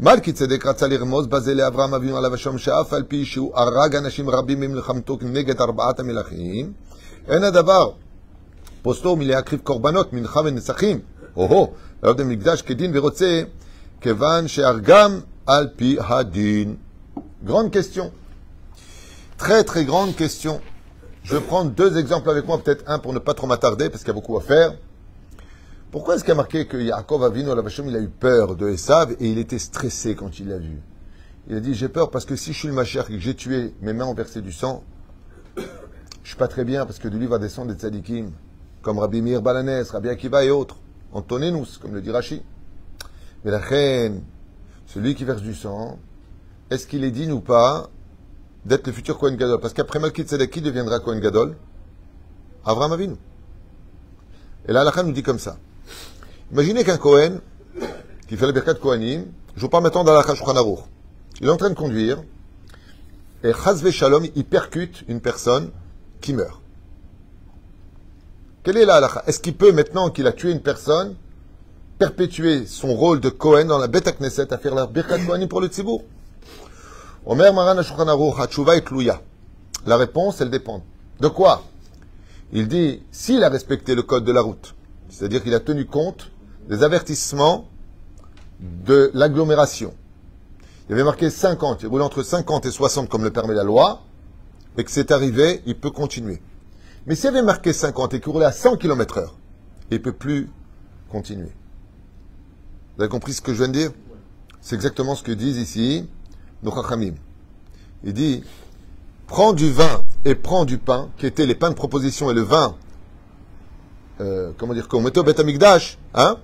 Malkit 0.00 0.36
Sedek 0.36 0.64
Ratzalirmos, 0.64 1.26
Basile 1.26 1.60
Avram 1.60 1.94
Avion 1.94 2.16
Alavashom 2.16 2.58
Shaaf, 2.58 2.92
Alpi 2.92 3.24
Shu, 3.24 3.50
Arag 3.54 3.96
Anashim 3.96 4.28
Rabbi 4.28 4.56
Mim 4.56 4.74
Lechamtok, 4.74 5.22
Neget 5.22 5.60
Arbaat 5.60 5.94
Amilachim. 5.98 6.72
Et 7.28 7.38
d'abord, 7.38 7.98
posto 8.82 9.16
il 9.20 9.28
y 9.28 9.34
a 9.34 9.42
Kriv 9.42 9.62
Korbanot, 9.62 10.06
Mincha 10.12 10.42
Ven 10.42 10.54
Nesachim. 10.54 11.02
Oh 11.36 11.46
oh, 11.50 11.74
l'heure 12.02 12.14
de 12.14 12.24
Migdash, 12.24 12.62
Kedin 12.62 12.90
Verotse, 12.90 13.46
Kevan 14.00 14.48
Shargam 14.48 15.22
Alpi 15.46 15.98
Hadin. 15.98 16.76
Grande 17.44 17.70
question. 17.70 18.12
Très 19.38 19.64
très 19.64 19.84
grande 19.84 20.16
question. 20.16 20.60
Je 21.24 21.36
prends 21.36 21.64
deux 21.64 21.96
exemples 21.98 22.30
avec 22.30 22.46
moi, 22.46 22.58
peut-être 22.58 22.84
un 22.88 22.98
pour 22.98 23.12
ne 23.12 23.18
pas 23.18 23.34
trop 23.34 23.46
m'attarder, 23.46 23.88
parce 23.88 24.02
qu'il 24.02 24.08
y 24.08 24.10
a 24.10 24.14
beaucoup 24.14 24.36
à 24.36 24.40
faire. 24.40 24.74
Pourquoi 25.92 26.14
est-ce 26.14 26.24
qu'il 26.24 26.32
a 26.32 26.36
marqué 26.36 26.66
que 26.66 26.78
Yaakov 26.78 27.22
Avinu, 27.22 27.48
la 27.48 27.62
il 27.86 27.96
a 27.96 28.00
eu 28.00 28.08
peur 28.08 28.56
de 28.56 28.66
Esav 28.66 29.12
et 29.20 29.28
il 29.30 29.36
était 29.36 29.58
stressé 29.58 30.14
quand 30.14 30.38
il 30.38 30.48
l'a 30.48 30.56
vu? 30.56 30.80
Il 31.48 31.54
a 31.54 31.60
dit 31.60 31.74
J'ai 31.74 31.90
peur 31.90 32.10
parce 32.10 32.24
que 32.24 32.34
si 32.34 32.54
je 32.54 32.58
suis 32.60 32.68
le 32.68 32.72
Machère 32.72 33.10
et 33.10 33.12
que 33.12 33.18
j'ai 33.18 33.34
tué, 33.34 33.74
mes 33.82 33.92
mains 33.92 34.06
ont 34.06 34.14
versé 34.14 34.40
du 34.40 34.52
sang, 34.52 34.82
je 35.54 35.62
suis 36.24 36.38
pas 36.38 36.48
très 36.48 36.64
bien 36.64 36.86
parce 36.86 36.98
que 36.98 37.08
de 37.08 37.18
lui 37.18 37.26
va 37.26 37.38
descendre 37.38 37.74
des 37.74 37.78
tzadikim, 37.78 38.30
comme 38.80 39.00
Rabbi 39.00 39.20
Mir 39.20 39.42
Balanes, 39.42 39.84
Rabbi 39.84 40.08
Akiva 40.08 40.42
et 40.42 40.50
autres. 40.50 40.78
Antoninus, 41.12 41.76
comme 41.76 41.92
le 41.92 42.00
dit 42.00 42.10
Rashi. 42.10 42.42
Mais 43.44 43.50
la 43.50 43.58
reine, 43.58 44.22
celui 44.86 45.14
qui 45.14 45.24
verse 45.24 45.42
du 45.42 45.54
sang, 45.54 45.98
est-ce 46.70 46.86
qu'il 46.86 47.04
est 47.04 47.10
digne 47.10 47.32
ou 47.32 47.40
pas 47.40 47.90
d'être 48.64 48.86
le 48.86 48.94
futur 48.94 49.18
Kohen 49.18 49.36
Gadol? 49.36 49.60
Parce 49.60 49.74
qu'après 49.74 49.98
Malkit 49.98 50.24
qui 50.24 50.62
deviendra 50.62 51.00
Kohen 51.00 51.20
Gadol? 51.20 51.54
Avram 52.64 52.92
Avinu. 52.92 53.16
Et 54.66 54.72
là, 54.72 54.84
la 54.84 55.02
nous 55.02 55.12
dit 55.12 55.22
comme 55.22 55.38
ça. 55.38 55.58
Imaginez 56.52 56.84
qu'un 56.84 56.98
Kohen, 56.98 57.40
qui 58.28 58.36
fait 58.36 58.44
le 58.44 58.52
Birkat 58.52 58.74
Kohanim, 58.74 59.24
je 59.56 59.62
vous 59.62 59.70
parle 59.70 59.84
maintenant 59.84 60.04
la 60.04 60.18
Aruch. 60.18 60.80
Il 61.40 61.46
est 61.46 61.50
en 61.50 61.56
train 61.56 61.70
de 61.70 61.74
conduire, 61.74 62.22
et 63.42 63.52
Chazve 63.54 63.90
Shalom, 63.90 64.26
il 64.34 64.44
percute 64.44 65.02
une 65.08 65.22
personne 65.22 65.70
qui 66.20 66.34
meurt. 66.34 66.60
Quelle 68.62 68.76
est 68.76 68.84
la 68.84 68.96
halakha 68.96 69.24
Est-ce 69.26 69.40
qu'il 69.40 69.56
peut, 69.56 69.72
maintenant 69.72 70.10
qu'il 70.10 70.26
a 70.26 70.32
tué 70.32 70.52
une 70.52 70.60
personne, 70.60 71.14
perpétuer 71.98 72.66
son 72.66 72.94
rôle 72.94 73.20
de 73.20 73.30
Kohen 73.30 73.66
dans 73.66 73.78
la 73.78 73.86
Beth 73.86 74.14
Knesset 74.18 74.52
à 74.52 74.58
faire 74.58 74.74
la 74.74 74.86
Birkat 74.86 75.20
Kohanim 75.24 75.48
pour 75.48 75.62
le 75.62 75.68
Tzibour? 75.68 76.04
Omer 77.24 77.54
Maran 77.54 77.80
et 77.80 79.10
La 79.86 79.96
réponse, 79.96 80.40
elle 80.42 80.50
dépend. 80.50 80.84
De 81.18 81.28
quoi? 81.28 81.62
Il 82.52 82.68
dit, 82.68 83.02
s'il 83.10 83.42
a 83.42 83.48
respecté 83.48 83.94
le 83.94 84.02
code 84.02 84.24
de 84.24 84.32
la 84.32 84.42
route, 84.42 84.74
c'est-à-dire 85.08 85.42
qu'il 85.42 85.54
a 85.54 85.60
tenu 85.60 85.86
compte 85.86 86.30
des 86.68 86.82
avertissements 86.82 87.68
de 88.60 89.10
l'agglomération. 89.14 89.94
Il 90.88 90.94
avait 90.94 91.04
marqué 91.04 91.30
50, 91.30 91.82
il 91.82 91.88
roule 91.88 92.02
entre 92.02 92.22
50 92.22 92.66
et 92.66 92.70
60 92.70 93.08
comme 93.08 93.24
le 93.24 93.30
permet 93.30 93.54
la 93.54 93.64
loi, 93.64 94.02
et 94.76 94.84
que 94.84 94.90
c'est 94.90 95.10
arrivé, 95.10 95.62
il 95.66 95.78
peut 95.78 95.90
continuer. 95.90 96.40
Mais 97.06 97.14
s'il 97.14 97.28
avait 97.28 97.42
marqué 97.42 97.72
50 97.72 98.14
et 98.14 98.20
qu'il 98.20 98.32
roulait 98.32 98.46
à 98.46 98.52
100 98.52 98.76
km 98.76 99.18
heure, 99.18 99.34
il 99.90 99.94
ne 99.94 100.02
peut 100.02 100.12
plus 100.12 100.48
continuer. 101.10 101.52
Vous 102.96 103.02
avez 103.02 103.10
compris 103.10 103.32
ce 103.32 103.40
que 103.40 103.52
je 103.52 103.58
viens 103.58 103.68
de 103.68 103.72
dire? 103.72 103.90
C'est 104.60 104.74
exactement 104.76 105.14
ce 105.14 105.22
que 105.22 105.32
disent 105.32 105.58
ici 105.58 106.08
nos 106.62 106.72
chachamim. 106.72 107.14
Il 108.04 108.12
dit, 108.12 108.44
prends 109.26 109.52
du 109.52 109.70
vin 109.70 110.04
et 110.24 110.34
prends 110.34 110.64
du 110.64 110.78
pain, 110.78 111.10
qui 111.16 111.26
étaient 111.26 111.46
les 111.46 111.54
pains 111.54 111.70
de 111.70 111.74
proposition 111.74 112.30
et 112.30 112.34
le 112.34 112.42
vin, 112.42 112.76
euh, 114.20 114.52
comment 114.56 114.74
dire, 114.74 114.88
qu'on 114.88 115.00
mettait 115.00 115.18
au 115.18 115.24
Betamikdash, 115.24 115.98
hein? 116.14 116.38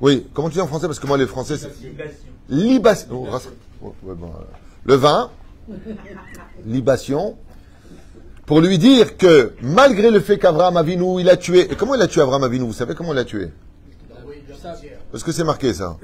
Oui, 0.00 0.26
comment 0.32 0.48
tu 0.48 0.54
dis 0.54 0.60
en 0.60 0.66
français 0.66 0.86
Parce 0.86 1.00
que 1.00 1.06
moi, 1.06 1.18
les 1.18 1.26
français, 1.26 1.56
c'est. 1.56 1.70
Libation. 2.48 3.26
Oh, 3.82 3.94
le 4.84 4.94
vin, 4.94 5.30
libation, 6.66 7.36
pour 8.46 8.60
lui 8.60 8.78
dire 8.78 9.16
que 9.16 9.52
malgré 9.60 10.10
le 10.10 10.20
fait 10.20 10.38
qu'Abraham 10.38 10.76
Avinu, 10.76 11.20
il 11.20 11.28
a 11.28 11.36
tué. 11.36 11.70
Et 11.70 11.76
comment 11.76 11.94
il 11.94 12.02
a 12.02 12.06
tué 12.06 12.22
Abraham 12.22 12.44
Avinu 12.44 12.64
Vous 12.64 12.72
savez 12.72 12.94
comment 12.94 13.12
il 13.12 13.16
l'a 13.16 13.24
tué? 13.24 13.50
Parce 15.12 15.22
que 15.24 15.32
c'est 15.32 15.44
marqué 15.44 15.72
ça. 15.74 15.96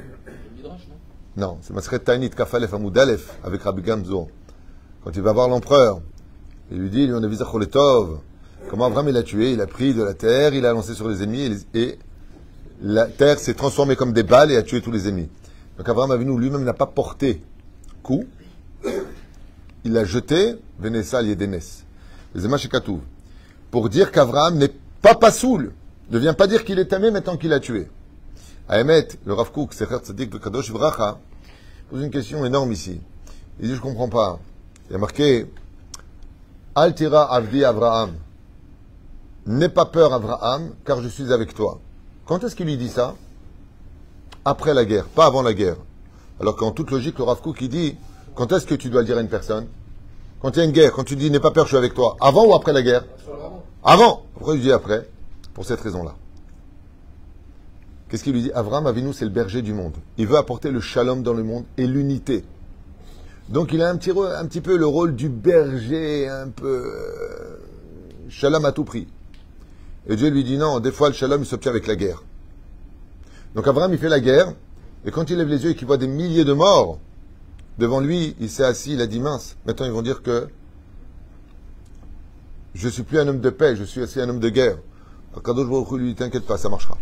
Non, 1.37 1.59
c'est 1.63 1.73
Masret 1.73 1.99
Tainit 1.99 2.31
Kafalef 2.31 2.73
Amoudalef 2.75 3.39
avec 3.43 3.63
Rabbi 3.63 3.83
Gamzo. 3.83 4.29
Quand 5.03 5.11
il 5.15 5.23
va 5.23 5.33
voir 5.33 5.49
l'empereur, 5.49 6.01
il 6.71 6.79
lui 6.79 6.91
dit, 6.91 7.07
lui 7.07 7.15
on 7.15 7.23
a 7.23 7.27
visé 7.27 7.45
Comment 8.69 8.87
Abraham 8.87 9.09
il 9.09 9.17
a 9.17 9.23
tué 9.23 9.53
Il 9.53 9.61
a 9.61 9.67
pris 9.67 9.95
de 9.95 10.03
la 10.03 10.15
terre, 10.15 10.55
il 10.55 10.65
a 10.65 10.73
lancé 10.73 10.95
sur 10.95 11.09
les 11.09 11.23
ennemis 11.23 11.67
et 11.75 11.99
la 12.83 13.07
terre 13.07 13.39
s'est 13.39 13.55
transformée 13.55 13.97
comme 13.97 14.13
des 14.13 14.23
balles 14.23 14.51
et 14.51 14.57
a 14.57 14.63
tué 14.63 14.81
tous 14.81 14.91
les 14.91 15.09
ennemis. 15.09 15.29
Donc 15.79 15.89
Abraham 15.89 16.11
Avinu 16.11 16.39
lui-même 16.39 16.65
n'a 16.65 16.75
pas 16.75 16.87
porté 16.87 17.43
coup. 18.03 18.25
Il 19.85 19.93
l'a 19.93 20.05
jeté, 20.05 20.57
Venessa 20.79 21.23
Yedenes. 21.23 21.61
Pour 23.71 23.89
dire 23.89 24.13
qu'Abraham 24.13 24.59
n'est 24.59 24.73
pas 25.03 25.15
passoul. 25.15 25.73
Ne 26.11 26.19
vient 26.19 26.35
pas 26.35 26.47
dire 26.47 26.65
qu'il 26.65 26.79
est 26.79 26.93
aimé 26.93 27.11
maintenant 27.11 27.37
qu'il 27.37 27.53
a 27.53 27.61
tué. 27.61 27.89
Ahemet, 28.69 29.09
le 29.27 29.35
Rav 29.35 29.53
Kook, 29.53 29.75
Secher 29.75 29.99
Tzadik 29.99 30.31
de 30.31 30.39
Kadosh 30.39 30.71
Vracha, 30.71 31.19
pose 31.91 32.03
une 32.03 32.11
question 32.11 32.45
énorme 32.45 32.73
ici. 32.73 33.01
Il 33.61 33.69
dit, 33.69 33.75
je 33.75 33.81
comprends 33.81 34.09
pas. 34.09 34.39
Il 34.89 34.93
y 34.93 34.97
a 34.97 34.99
marqué, 34.99 35.47
Altira 36.75 37.35
Avdi 37.35 37.65
Abraham. 37.65 38.15
N'aie 39.47 39.69
pas 39.69 39.85
peur, 39.85 40.13
Abraham, 40.13 40.71
car 40.85 41.03
je 41.03 41.09
suis 41.09 41.33
avec 41.33 41.55
toi. 41.55 41.81
Quand 42.27 42.43
est-ce 42.43 42.57
qu'il 42.57 42.67
lui 42.67 42.77
dit 42.77 42.89
ça? 42.89 43.15
Après 44.45 44.75
la 44.75 44.85
guerre, 44.85 45.07
pas 45.07 45.27
avant 45.27 45.43
la 45.43 45.55
guerre. 45.55 45.77
Alors 46.41 46.57
qu'en 46.57 46.73
toute 46.73 46.91
logique, 46.91 47.19
le 47.19 47.25
Rav 47.25 47.41
il 47.61 47.69
dit 47.69 47.97
quand 48.35 48.51
est-ce 48.53 48.67
que 48.67 48.75
tu 48.75 48.91
dois 48.91 49.03
le 49.03 49.07
dire 49.07 49.19
à 49.19 49.21
une 49.21 49.29
personne? 49.29 49.67
Quand 50.41 50.51
il 50.57 50.59
y 50.59 50.63
a 50.63 50.65
une 50.65 50.73
guerre, 50.73 50.93
quand 50.93 51.05
tu 51.05 51.17
dis 51.17 51.31
n'aie 51.31 51.41
pas 51.41 51.51
peur, 51.51 51.65
je 51.65 51.69
suis 51.69 51.77
avec 51.77 51.95
toi. 51.95 52.17
Avant 52.21 52.47
ou 52.47 52.55
après 52.55 52.73
la 52.73 52.83
guerre? 52.83 53.05
Avant 53.85 54.25
Pourquoi 54.35 54.57
je 54.57 54.61
dis 54.61 54.73
après? 54.73 55.09
Pour 55.53 55.65
cette 55.65 55.81
raison-là. 55.81 56.17
Qu'est-ce 58.09 58.25
qu'il 58.25 58.33
lui 58.33 58.43
dit? 58.43 58.53
Avram 58.53 58.87
Avinu, 58.87 59.13
c'est 59.13 59.25
le 59.25 59.31
berger 59.31 59.63
du 59.63 59.73
monde. 59.73 59.95
Il 60.19 60.27
veut 60.27 60.37
apporter 60.37 60.71
le 60.71 60.81
shalom 60.81 61.23
dans 61.23 61.33
le 61.33 61.43
monde 61.43 61.65
et 61.77 61.87
l'unité. 61.87 62.45
Donc 63.49 63.73
il 63.73 63.83
a 63.83 63.91
un 63.91 63.97
petit, 63.97 64.11
un 64.11 64.47
petit 64.47 64.61
peu 64.61 64.77
le 64.77 64.87
rôle 64.87 65.15
du 65.15 65.29
berger, 65.29 66.29
un 66.29 66.49
peu 66.49 66.67
euh, 66.67 67.59
shalom 68.29 68.65
à 68.65 68.73
tout 68.73 68.85
prix. 68.85 69.07
Et 70.09 70.17
Dieu 70.17 70.29
lui 70.29 70.45
dit 70.45 70.59
non, 70.59 70.81
des 70.81 70.93
fois 70.93 71.09
le 71.09 71.15
shalom 71.15 71.43
il 71.43 71.47
s'obtient 71.47 71.71
avec 71.71 71.87
la 71.87 71.97
guerre. 71.97 72.23
Donc 73.55 73.67
Abraham 73.67 73.93
il 73.93 73.99
fait 73.99 74.09
la 74.09 74.21
guerre, 74.21 74.53
et 75.05 75.11
quand 75.11 75.31
il 75.31 75.39
lève 75.39 75.49
les 75.49 75.65
yeux 75.65 75.71
et 75.71 75.75
qu'il 75.75 75.87
voit 75.87 75.97
des 75.97 76.07
milliers 76.07 76.45
de 76.45 76.53
morts, 76.53 76.99
devant 77.79 78.01
lui, 78.01 78.37
il 78.41 78.51
s'est 78.51 78.65
assis, 78.65 78.95
il 78.95 79.01
a 79.01 79.07
dit 79.07 79.21
mince, 79.21 79.57
maintenant 79.67 79.87
ils 79.87 79.93
vont 79.93 80.03
dire 80.03 80.23
que 80.23 80.49
je 82.75 82.89
suis 82.89 83.03
plus 83.03 83.19
un 83.19 83.29
homme 83.29 83.41
de 83.41 83.51
paix, 83.51 83.77
je 83.77 83.85
suis 83.85 84.01
aussi 84.01 84.21
un 84.21 84.29
homme 84.29 84.41
de 84.41 84.49
guerre. 84.49 84.79
Kadosh 85.45 85.69
Baruch 85.69 85.91
lui 85.93 86.09
dit 86.09 86.15
t'inquiète 86.15 86.47
pas, 86.47 86.59
ça 86.59 86.69
marchera. 86.69 86.97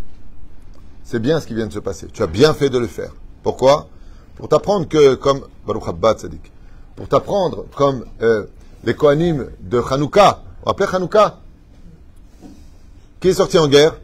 C'est 1.05 1.19
bien 1.19 1.41
ce 1.41 1.47
qui 1.47 1.55
vient 1.55 1.67
de 1.67 1.73
se 1.73 1.79
passer. 1.79 2.07
Tu 2.13 2.23
as 2.23 2.27
bien 2.27 2.55
fait 2.55 2.71
de 2.71 2.79
le 2.79 2.87
faire. 2.87 3.13
Pourquoi? 3.43 3.89
Pour 4.37 4.49
t'apprendre 4.49 4.89
que, 4.89 5.15
comme 5.15 5.43
pour 6.97 7.09
t'apprendre 7.09 7.67
comme 7.75 8.05
euh, 8.23 8.47
les 8.85 8.95
Kohanim 8.95 9.49
de 9.61 9.81
Hanouka, 9.91 10.43
on 10.65 10.71
appelait 10.71 10.95
Hanouka, 10.95 11.41
qui 13.23 13.29
est 13.29 13.35
sorti 13.35 13.57
en 13.57 13.69
guerre 13.69 13.95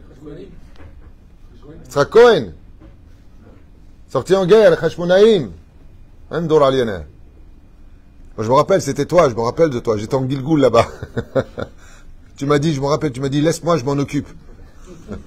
sera 1.89 2.05
Cohen. 2.05 2.53
Sorti 4.09 4.33
en 4.35 4.45
guerre, 4.45 4.81
Hashmonaïm. 4.83 5.51
Moi, 6.31 6.41
je 8.37 8.47
me 8.47 8.53
rappelle, 8.53 8.81
c'était 8.81 9.05
toi, 9.05 9.27
je 9.29 9.35
me 9.35 9.41
rappelle 9.41 9.69
de 9.69 9.79
toi. 9.79 9.97
J'étais 9.97 10.15
en 10.15 10.27
Gilgoul 10.27 10.61
là-bas. 10.61 10.87
tu 12.37 12.45
m'as 12.45 12.59
dit, 12.59 12.73
je 12.73 12.79
me 12.79 12.85
rappelle, 12.85 13.11
tu 13.11 13.19
m'as 13.21 13.29
dit, 13.29 13.41
laisse-moi, 13.41 13.77
je 13.77 13.85
m'en 13.85 13.93
occupe. 13.93 14.29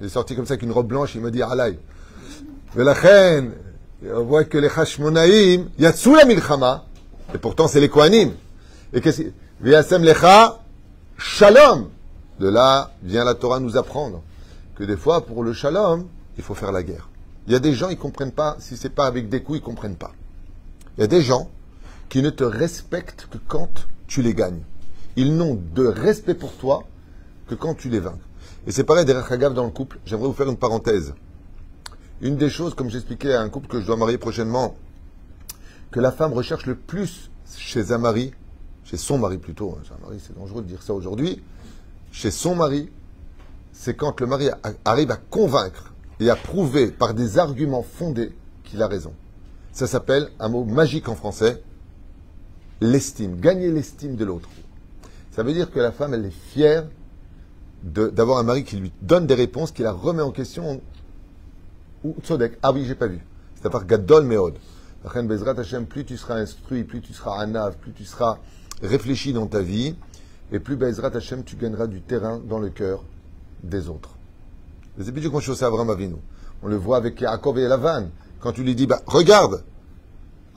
il 0.00 0.06
est 0.06 0.08
sorti 0.08 0.34
comme 0.34 0.46
ça 0.46 0.54
avec 0.54 0.62
une 0.62 0.72
robe 0.72 0.86
blanche, 0.86 1.14
il 1.14 1.20
me 1.20 1.30
dit, 1.30 1.42
alay. 1.42 1.78
Mais 2.74 2.84
la 2.84 2.94
on 4.14 4.22
voit 4.22 4.44
que 4.44 4.58
les 4.58 4.70
Hashmonaïm, 4.74 5.68
Yatsou 5.78 6.14
la 6.14 6.24
milchama, 6.24 6.86
et 7.34 7.38
pourtant 7.38 7.68
c'est 7.68 7.80
les 7.80 7.88
Kohanim. 7.88 8.32
Et 8.92 9.00
qu'est-ce 9.00 9.22
Viasem 9.60 10.02
lecha, 10.02 10.61
Shalom. 11.18 11.90
De 12.40 12.48
là 12.48 12.92
vient 13.02 13.24
la 13.24 13.34
Torah 13.34 13.60
nous 13.60 13.76
apprendre 13.76 14.22
que 14.74 14.84
des 14.84 14.96
fois, 14.96 15.24
pour 15.26 15.44
le 15.44 15.52
shalom, 15.52 16.06
il 16.36 16.42
faut 16.42 16.54
faire 16.54 16.72
la 16.72 16.82
guerre. 16.82 17.08
Il 17.46 17.52
y 17.52 17.56
a 17.56 17.58
des 17.58 17.74
gens, 17.74 17.88
ils 17.88 17.96
ne 17.96 18.00
comprennent 18.00 18.32
pas, 18.32 18.56
si 18.58 18.76
c'est 18.76 18.90
pas 18.90 19.06
avec 19.06 19.28
des 19.28 19.42
coups, 19.42 19.58
ils 19.58 19.62
ne 19.62 19.66
comprennent 19.66 19.96
pas. 19.96 20.12
Il 20.96 21.00
y 21.00 21.04
a 21.04 21.08
des 21.08 21.22
gens 21.22 21.50
qui 22.08 22.22
ne 22.22 22.30
te 22.30 22.44
respectent 22.44 23.28
que 23.30 23.38
quand 23.38 23.86
tu 24.06 24.22
les 24.22 24.34
gagnes. 24.34 24.62
Ils 25.16 25.36
n'ont 25.36 25.58
de 25.74 25.86
respect 25.86 26.34
pour 26.34 26.52
toi 26.56 26.84
que 27.46 27.54
quand 27.54 27.74
tu 27.74 27.88
les 27.88 28.00
vaincs. 28.00 28.20
Et 28.66 28.72
c'est 28.72 28.84
pareil 28.84 29.04
derrière 29.04 29.30
Hagav 29.30 29.54
dans 29.54 29.64
le 29.64 29.70
couple. 29.70 29.98
J'aimerais 30.06 30.28
vous 30.28 30.34
faire 30.34 30.48
une 30.48 30.56
parenthèse. 30.56 31.14
Une 32.20 32.36
des 32.36 32.50
choses, 32.50 32.74
comme 32.74 32.88
j'expliquais 32.88 33.34
à 33.34 33.40
un 33.40 33.48
couple 33.48 33.68
que 33.68 33.80
je 33.80 33.86
dois 33.86 33.96
marier 33.96 34.18
prochainement, 34.18 34.76
que 35.90 36.00
la 36.00 36.12
femme 36.12 36.32
recherche 36.32 36.66
le 36.66 36.76
plus 36.76 37.30
chez 37.56 37.92
un 37.92 37.98
mari, 37.98 38.32
chez 38.92 38.98
son 38.98 39.16
mari 39.16 39.38
plutôt, 39.38 39.78
hein, 39.80 39.96
mari, 40.02 40.20
c'est 40.22 40.36
dangereux 40.38 40.60
de 40.60 40.66
dire 40.66 40.82
ça 40.82 40.92
aujourd'hui, 40.92 41.42
chez 42.10 42.30
son 42.30 42.54
mari, 42.54 42.90
c'est 43.72 43.94
quand 43.94 44.20
le 44.20 44.26
mari 44.26 44.50
arrive 44.84 45.10
à 45.10 45.16
convaincre 45.16 45.94
et 46.20 46.28
à 46.28 46.36
prouver 46.36 46.90
par 46.90 47.14
des 47.14 47.38
arguments 47.38 47.82
fondés 47.82 48.36
qu'il 48.64 48.82
a 48.82 48.88
raison. 48.88 49.14
Ça 49.72 49.86
s'appelle 49.86 50.28
un 50.38 50.50
mot 50.50 50.64
magique 50.64 51.08
en 51.08 51.14
français, 51.14 51.62
l'estime, 52.82 53.40
gagner 53.40 53.70
l'estime 53.70 54.14
de 54.14 54.26
l'autre. 54.26 54.50
Ça 55.30 55.42
veut 55.42 55.54
dire 55.54 55.70
que 55.70 55.80
la 55.80 55.90
femme, 55.90 56.12
elle 56.12 56.26
est 56.26 56.50
fière 56.52 56.84
d'avoir 57.82 58.36
un 58.36 58.42
mari 58.42 58.62
qui 58.62 58.76
lui 58.76 58.92
donne 59.00 59.26
des 59.26 59.32
réponses, 59.32 59.72
qui 59.72 59.80
la 59.80 59.92
remet 59.92 60.20
en 60.20 60.32
question. 60.32 60.82
Ou 62.04 62.14
Tzodek. 62.22 62.58
Ah 62.62 62.72
oui, 62.72 62.84
j'ai 62.84 62.94
pas 62.94 63.06
vu. 63.06 63.24
C'est-à-dire 63.54 63.86
Gadol 63.86 64.26
Meod. 64.26 64.58
Plus 65.88 66.04
tu 66.04 66.18
seras 66.18 66.34
instruit, 66.34 66.84
plus 66.84 67.00
tu 67.00 67.14
seras 67.14 67.40
anav, 67.40 67.76
plus 67.78 67.92
tu 67.92 68.04
seras 68.04 68.38
réfléchi 68.80 69.32
dans 69.32 69.46
ta 69.46 69.60
vie, 69.60 69.94
et 70.52 70.58
plus 70.58 70.76
Bezrat 70.76 71.14
Hashem, 71.14 71.44
tu 71.44 71.56
gagneras 71.56 71.86
du 71.86 72.00
terrain 72.02 72.38
dans 72.38 72.58
le 72.58 72.70
cœur 72.70 73.04
des 73.62 73.88
autres. 73.88 74.10
C'est 75.00 75.12
plus 75.12 75.30
qu'on 75.30 75.40
chose 75.40 75.62
à 75.62 75.66
Avinu. 75.66 76.16
On 76.62 76.68
le 76.68 76.76
voit 76.76 76.96
avec 76.96 77.20
Yaakov 77.20 77.58
et 77.58 77.66
Lavan. 77.68 78.08
Quand 78.40 78.52
tu 78.52 78.62
lui 78.62 78.74
dis, 78.74 78.86
bah, 78.86 79.00
regarde, 79.06 79.64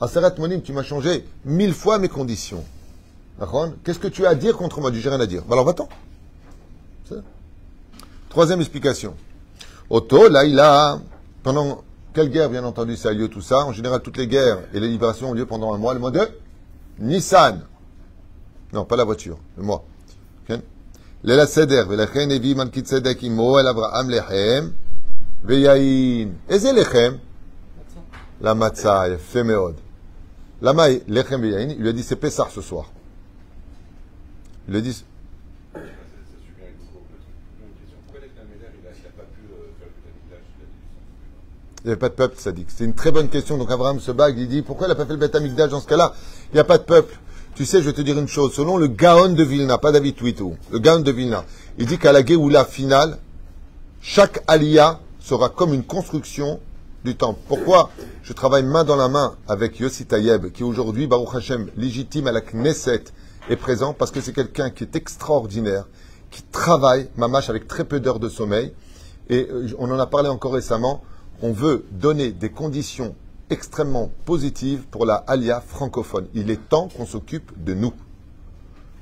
Asarat 0.00 0.34
Monim, 0.38 0.60
tu 0.60 0.72
m'as 0.72 0.82
changé 0.82 1.24
mille 1.44 1.72
fois 1.72 1.98
mes 1.98 2.08
conditions. 2.08 2.64
Qu'est-ce 3.84 3.98
que 3.98 4.08
tu 4.08 4.26
as 4.26 4.30
à 4.30 4.34
dire 4.34 4.56
contre 4.56 4.80
moi? 4.80 4.90
Je 4.92 4.98
n'ai 4.98 5.14
rien 5.14 5.20
à 5.20 5.26
dire. 5.26 5.42
Bah, 5.42 5.54
alors 5.54 5.64
va-t'en. 5.64 5.88
Troisième 8.28 8.60
explication. 8.60 9.14
Otto, 9.88 10.28
là, 10.28 10.44
il 10.44 10.60
a, 10.60 11.00
pendant 11.42 11.82
quelle 12.12 12.28
guerre, 12.28 12.50
bien 12.50 12.64
entendu, 12.64 12.96
ça 12.96 13.10
a 13.10 13.12
lieu 13.12 13.28
tout 13.28 13.40
ça? 13.40 13.64
En 13.64 13.72
général, 13.72 14.02
toutes 14.02 14.18
les 14.18 14.26
guerres 14.26 14.58
et 14.74 14.80
les 14.80 14.88
libérations 14.88 15.30
ont 15.30 15.34
lieu 15.34 15.46
pendant 15.46 15.72
un 15.72 15.78
mois, 15.78 15.94
le 15.94 16.00
mois 16.00 16.10
de 16.10 16.28
Nissan. 16.98 17.62
Non, 18.72 18.84
pas 18.84 18.96
la 18.96 19.04
voiture, 19.04 19.38
le 19.56 19.62
moi. 19.62 19.84
Lela 21.24 21.46
Seder, 21.46 21.84
Velachen 21.88 22.30
Evi 22.30 22.54
Mankit 22.54 22.84
Sedek 22.86 23.22
Imo 23.22 23.58
El 23.58 23.66
Abraham 23.66 24.10
Lechem, 24.10 24.72
Veyain. 25.42 26.28
Et 26.48 26.58
c'est 26.58 26.72
Lechem? 26.72 27.18
La 28.40 28.54
Matzah, 28.54 29.16
fait 29.18 29.42
Meod. 29.42 29.74
Lama 30.62 30.88
Lechem 31.08 31.40
Veyain, 31.40 31.70
il 31.70 31.78
lui 31.78 31.88
a 31.88 31.92
dit 31.92 32.04
c'est 32.04 32.16
Pessar 32.16 32.50
ce 32.50 32.60
soir. 32.60 32.92
Il 34.68 34.72
lui 34.72 34.78
a 34.78 34.82
dit. 34.82 35.04
Il 41.82 41.90
n'y 41.90 41.92
avait 41.92 41.98
pas 41.98 42.08
de 42.08 42.14
peuple, 42.14 42.34
ça 42.38 42.52
dit. 42.52 42.66
C'est 42.68 42.84
une 42.84 42.94
très 42.94 43.10
bonne 43.10 43.28
question. 43.28 43.58
Donc 43.58 43.70
Abraham 43.70 44.00
se 44.00 44.12
bague, 44.12 44.38
il 44.38 44.48
dit 44.48 44.62
pourquoi 44.62 44.86
il 44.86 44.90
n'a 44.90 44.96
pas 44.96 45.06
fait 45.06 45.12
le 45.12 45.18
Beth 45.18 45.34
Amikdash 45.34 45.70
dans 45.70 45.80
ce 45.80 45.86
cas-là? 45.86 46.14
Il 46.52 46.54
n'y 46.54 46.60
a 46.60 46.64
pas 46.64 46.78
de 46.78 46.84
peuple. 46.84 47.18
Tu 47.56 47.64
sais, 47.64 47.80
je 47.80 47.86
vais 47.86 47.94
te 47.94 48.02
dire 48.02 48.18
une 48.18 48.28
chose. 48.28 48.52
Selon 48.52 48.76
le 48.76 48.86
Gaon 48.86 49.30
de 49.30 49.42
Vilna, 49.42 49.78
pas 49.78 49.90
David 49.90 50.14
Twitou, 50.14 50.56
le 50.70 50.78
Gaon 50.78 51.00
de 51.00 51.10
Vilna, 51.10 51.42
il 51.78 51.86
dit 51.86 51.96
qu'à 51.96 52.12
la 52.12 52.22
Géoula 52.22 52.66
finale, 52.66 53.16
chaque 54.02 54.44
Aliyah 54.46 55.00
sera 55.20 55.48
comme 55.48 55.72
une 55.72 55.82
construction 55.82 56.60
du 57.02 57.16
temple. 57.16 57.40
Pourquoi 57.48 57.88
Je 58.22 58.34
travaille 58.34 58.62
main 58.62 58.84
dans 58.84 58.96
la 58.96 59.08
main 59.08 59.36
avec 59.48 59.80
Yossi 59.80 60.04
Tayeb, 60.04 60.52
qui 60.52 60.64
aujourd'hui, 60.64 61.06
Baruch 61.06 61.34
Hashem, 61.34 61.70
légitime 61.78 62.26
à 62.26 62.32
la 62.32 62.42
Knesset, 62.42 63.04
est 63.48 63.56
présent 63.56 63.94
parce 63.94 64.10
que 64.10 64.20
c'est 64.20 64.34
quelqu'un 64.34 64.68
qui 64.68 64.84
est 64.84 64.94
extraordinaire, 64.94 65.86
qui 66.30 66.42
travaille, 66.42 67.08
mamache, 67.16 67.48
avec 67.48 67.66
très 67.66 67.84
peu 67.84 68.00
d'heures 68.00 68.20
de 68.20 68.28
sommeil. 68.28 68.74
Et 69.30 69.48
euh, 69.50 69.68
on 69.78 69.90
en 69.90 69.98
a 69.98 70.06
parlé 70.06 70.28
encore 70.28 70.52
récemment 70.52 71.02
on 71.42 71.52
veut 71.52 71.84
donner 71.90 72.32
des 72.32 72.50
conditions 72.50 73.14
extrêmement 73.50 74.10
positives 74.24 74.82
pour 74.90 75.06
la 75.06 75.14
alia 75.14 75.60
francophone. 75.60 76.26
Il 76.34 76.50
est 76.50 76.68
temps 76.68 76.88
qu'on 76.88 77.06
s'occupe 77.06 77.52
de 77.62 77.74
nous. 77.74 77.92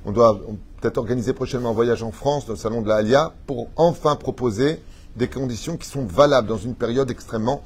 On 0.05 0.11
doit 0.11 0.39
peut-être 0.79 0.97
organiser 0.97 1.33
prochainement 1.33 1.71
un 1.71 1.73
voyage 1.73 2.03
en 2.03 2.11
France, 2.11 2.45
dans 2.45 2.53
le 2.53 2.59
salon 2.59 2.81
de 2.81 2.87
la 2.87 2.97
alia, 2.97 3.33
pour 3.47 3.69
enfin 3.75 4.15
proposer 4.15 4.79
des 5.15 5.27
conditions 5.27 5.77
qui 5.77 5.87
sont 5.87 6.05
valables 6.05 6.47
dans 6.47 6.57
une 6.57 6.75
période 6.75 7.09
extrêmement 7.09 7.63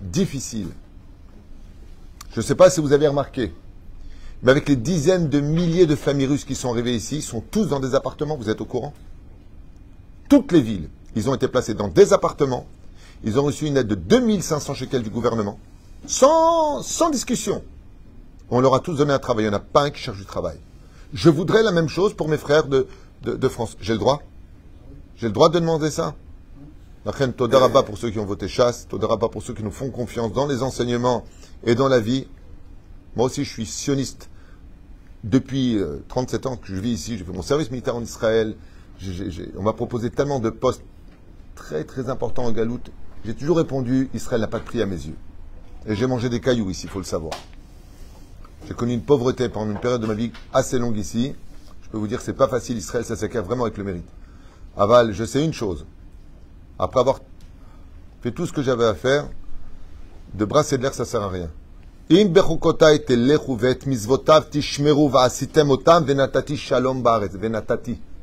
difficile. 0.00 0.68
Je 2.32 2.40
ne 2.40 2.44
sais 2.44 2.54
pas 2.54 2.70
si 2.70 2.80
vous 2.80 2.92
avez 2.92 3.08
remarqué, 3.08 3.52
mais 4.42 4.50
avec 4.50 4.68
les 4.68 4.76
dizaines 4.76 5.28
de 5.28 5.40
milliers 5.40 5.86
de 5.86 5.96
familles 5.96 6.26
russes 6.26 6.44
qui 6.44 6.54
sont 6.54 6.70
arrivées 6.70 6.94
ici, 6.94 7.16
ils 7.16 7.22
sont 7.22 7.42
tous 7.42 7.66
dans 7.66 7.80
des 7.80 7.94
appartements, 7.94 8.36
vous 8.36 8.50
êtes 8.50 8.60
au 8.60 8.64
courant? 8.64 8.94
Toutes 10.28 10.52
les 10.52 10.62
villes, 10.62 10.88
ils 11.14 11.28
ont 11.28 11.34
été 11.34 11.48
placés 11.48 11.74
dans 11.74 11.88
des 11.88 12.12
appartements 12.12 12.66
ils 13.24 13.38
ont 13.38 13.44
reçu 13.44 13.66
une 13.66 13.76
aide 13.78 13.86
de 13.86 13.94
2500 13.94 14.74
shekels 14.74 15.02
du 15.02 15.10
gouvernement, 15.10 15.58
sans, 16.06 17.10
discussion. 17.10 17.62
On 18.50 18.60
leur 18.60 18.74
a 18.74 18.80
tous 18.80 18.94
donné 18.94 19.12
un 19.12 19.18
travail. 19.18 19.44
Il 19.44 19.48
n'y 19.48 19.54
en 19.54 19.58
a 19.58 19.60
pas 19.60 19.84
un 19.84 19.90
qui 19.90 20.00
cherche 20.00 20.18
du 20.18 20.26
travail. 20.26 20.58
Je 21.12 21.30
voudrais 21.30 21.62
la 21.62 21.72
même 21.72 21.88
chose 21.88 22.14
pour 22.14 22.28
mes 22.28 22.38
frères 22.38 22.66
de, 22.66 22.86
France. 23.48 23.76
J'ai 23.80 23.92
le 23.92 23.98
droit 23.98 24.22
J'ai 25.16 25.26
le 25.26 25.32
droit 25.32 25.48
de 25.48 25.58
demander 25.58 25.90
ça 25.90 26.14
La 27.04 27.12
reine 27.12 27.32
Todaraba 27.32 27.82
pour 27.82 27.98
ceux 27.98 28.10
qui 28.10 28.18
ont 28.18 28.24
voté 28.24 28.48
chasse, 28.48 28.86
Todaraba 28.88 29.28
pour 29.28 29.42
ceux 29.42 29.54
qui 29.54 29.62
nous 29.62 29.70
font 29.70 29.90
confiance 29.90 30.32
dans 30.32 30.46
les 30.46 30.62
enseignements 30.62 31.24
et 31.64 31.74
dans 31.74 31.88
la 31.88 32.00
vie. 32.00 32.26
Moi 33.16 33.26
aussi, 33.26 33.44
je 33.44 33.50
suis 33.50 33.66
sioniste 33.66 34.28
depuis 35.22 35.78
37 36.08 36.46
euh, 36.46 36.48
ans 36.50 36.56
que 36.56 36.66
je 36.66 36.74
vis 36.74 36.90
ici. 36.90 37.16
J'ai 37.16 37.24
fait 37.24 37.32
mon 37.32 37.42
service 37.42 37.70
militaire 37.70 37.96
en 37.96 38.02
Israël. 38.02 38.56
on 39.56 39.62
m'a 39.62 39.72
proposé 39.72 40.10
tellement 40.10 40.40
de 40.40 40.50
postes 40.50 40.82
très 41.54 41.84
très 41.84 42.10
importants 42.10 42.44
en 42.44 42.52
Galoute 42.52 42.90
j'ai 43.24 43.34
toujours 43.34 43.56
répondu, 43.56 44.10
Israël 44.12 44.42
n'a 44.42 44.48
pas 44.48 44.58
de 44.58 44.64
prix 44.64 44.82
à 44.82 44.86
mes 44.86 44.96
yeux. 44.96 45.16
Et 45.86 45.94
j'ai 45.94 46.06
mangé 46.06 46.28
des 46.28 46.40
cailloux 46.40 46.70
ici, 46.70 46.84
il 46.84 46.90
faut 46.90 46.98
le 46.98 47.04
savoir. 47.04 47.34
J'ai 48.66 48.74
connu 48.74 48.94
une 48.94 49.02
pauvreté 49.02 49.48
pendant 49.48 49.70
une 49.72 49.78
période 49.78 50.00
de 50.00 50.06
ma 50.06 50.14
vie 50.14 50.32
assez 50.52 50.78
longue 50.78 50.96
ici. 50.96 51.34
Je 51.82 51.88
peux 51.90 51.98
vous 51.98 52.06
dire 52.06 52.18
que 52.18 52.24
c'est 52.24 52.32
pas 52.32 52.48
facile, 52.48 52.78
Israël, 52.78 53.04
ça 53.04 53.16
s'acquiert 53.16 53.44
vraiment 53.44 53.64
avec 53.64 53.76
le 53.76 53.84
mérite. 53.84 54.08
Aval, 54.76 55.12
je 55.12 55.24
sais 55.24 55.44
une 55.44 55.52
chose. 55.52 55.84
Après 56.78 57.00
avoir 57.00 57.20
fait 58.22 58.32
tout 58.32 58.46
ce 58.46 58.52
que 58.52 58.62
j'avais 58.62 58.86
à 58.86 58.94
faire, 58.94 59.28
de 60.32 60.44
brasser 60.44 60.78
de 60.78 60.82
l'air, 60.82 60.94
ça 60.94 61.04
sert 61.04 61.22
à 61.22 61.28
rien. 61.28 61.50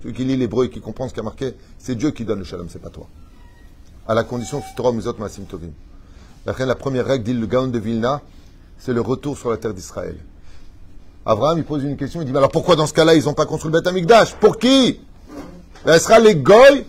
Celui 0.04 0.14
qui 0.14 0.26
lit 0.26 0.38
l'hébreu 0.38 0.66
et 0.66 0.70
qui 0.70 0.82
comprend 0.82 1.08
ce 1.08 1.14
qui 1.14 1.20
a 1.20 1.24
marqué, 1.24 1.54
c'est 1.78 1.96
Dieu 1.96 2.12
qui 2.12 2.26
donne 2.26 2.40
le 2.40 2.46
shalom, 2.46 2.68
c'est 2.70 2.82
pas 2.82 2.90
toi 2.90 3.08
à 4.08 4.14
la 4.14 4.24
condition 4.24 4.62
que 4.62 4.66
tu 4.76 4.96
Misot 4.96 5.16
Masim 5.18 5.44
Tovim. 5.44 5.72
La 6.46 6.76
première 6.76 7.06
règle, 7.06 7.24
dit 7.24 7.34
le 7.34 7.46
Gaon 7.46 7.68
de 7.68 7.80
Vilna, 7.80 8.22
c'est 8.78 8.94
le 8.94 9.02
retour 9.02 9.38
sur 9.38 9.52
la 9.52 9.58
terre 9.58 9.74
d'Israël. 9.74 10.18
Abraham, 11.26 11.60
il 11.60 11.64
pose 11.64 11.84
une 11.84 11.98
question, 11.98 12.22
il 12.22 12.26
dit, 12.26 12.32
mais 12.32 12.40
alors 12.40 12.52
pourquoi 12.52 12.76
dans 12.76 12.88
ce 12.88 12.94
cas-là, 12.94 13.14
ils 13.14 13.26
n'ont 13.26 13.34
pas 13.34 13.46
construit 13.46 13.72
le 13.72 13.80
Beth 13.80 13.88
Amikdash? 13.88 14.34
Pour 14.36 14.58
qui? 14.58 15.00
Ben, 15.86 16.00
sera 16.00 16.20
les 16.20 16.36
Goy, 16.36 16.86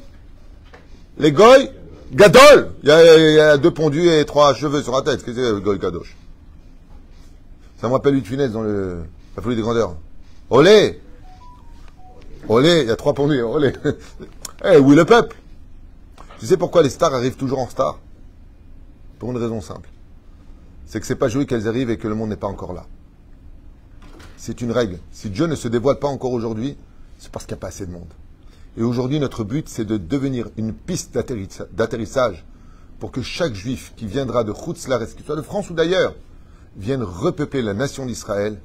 les 1.19 1.33
Goy, 1.33 1.71
Gadol. 2.13 2.71
Il 2.83 2.89
y, 2.89 2.93
a, 3.41 3.59
deux 3.59 3.71
pondus 3.71 4.09
et 4.09 4.25
trois 4.25 4.55
cheveux 4.55 4.83
sur 4.83 4.95
la 4.95 5.03
tête. 5.03 5.23
Qu'est-ce 5.23 5.37
que 5.37 5.57
c'est, 5.57 5.63
Goy 5.63 5.79
Gadosh 5.79 6.17
Ça 7.81 7.89
me 7.89 7.93
rappelle 7.93 8.15
une 8.15 8.25
finesse 8.25 8.53
dans 8.53 8.63
le, 8.63 9.03
la 9.37 9.43
folie 9.43 9.57
des 9.57 9.63
grandeurs. 9.63 9.97
Olé! 10.49 11.01
Olé, 12.49 12.83
il 12.83 12.89
y 12.89 12.91
a 12.91 12.97
trois 12.97 13.13
pondus, 13.13 13.43
olé. 13.43 13.73
Eh, 14.65 14.79
où 14.79 14.93
est 14.93 14.97
le 14.97 15.05
peuple? 15.05 15.37
Tu 16.39 16.47
sais 16.47 16.57
pourquoi 16.57 16.85
les 16.85 16.91
stars 16.91 17.13
arrivent 17.13 17.35
toujours 17.35 17.59
en 17.59 17.69
star? 17.69 17.99
Pour 19.23 19.31
une 19.31 19.39
raison 19.39 19.61
simple. 19.61 19.89
C'est 20.85 20.99
que 20.99 21.07
c'est 21.07 21.15
pas 21.15 21.29
joué 21.29 21.47
qu'elles 21.47 21.69
arrivent 21.69 21.91
et 21.91 21.97
que 21.97 22.09
le 22.09 22.17
monde 22.17 22.31
n'est 22.31 22.37
pas 22.37 22.49
encore 22.49 22.73
là. 22.73 22.87
C'est 24.37 24.61
une 24.61 24.73
règle. 24.73 24.99
Si 25.13 25.31
Dieu 25.31 25.47
ne 25.47 25.55
se 25.55 25.69
dévoile 25.69 26.01
pas 26.01 26.09
encore 26.09 26.33
aujourd'hui, 26.33 26.77
c'est 27.21 27.31
parce 27.31 27.47
qu'il 27.47 27.55
n'y 27.55 27.61
a 27.61 27.61
pas 27.61 27.69
assez 27.69 27.87
de 27.87 27.93
monde. 27.93 28.13
Et 28.77 28.83
aujourd'hui, 28.83 29.21
notre 29.21 29.45
but, 29.45 29.69
c'est 29.69 29.85
de 29.85 29.97
devenir 29.97 30.51
une 30.57 30.73
piste 30.73 31.17
d'atterrissage 31.73 32.45
pour 32.99 33.13
que 33.13 33.23
chaque 33.23 33.55
juif 33.55 33.93
qui 33.95 34.07
viendra 34.07 34.43
de 34.43 34.53
Chutzlares, 34.53 35.15
qu'il 35.15 35.25
soit 35.25 35.37
de 35.37 35.43
France 35.43 35.71
ou 35.71 35.75
d'ailleurs, 35.75 36.17
vienne 36.77 37.05
repeupler 37.05 37.63
la 37.63 37.75
nation 37.75 38.07
d'Israël 38.07 38.61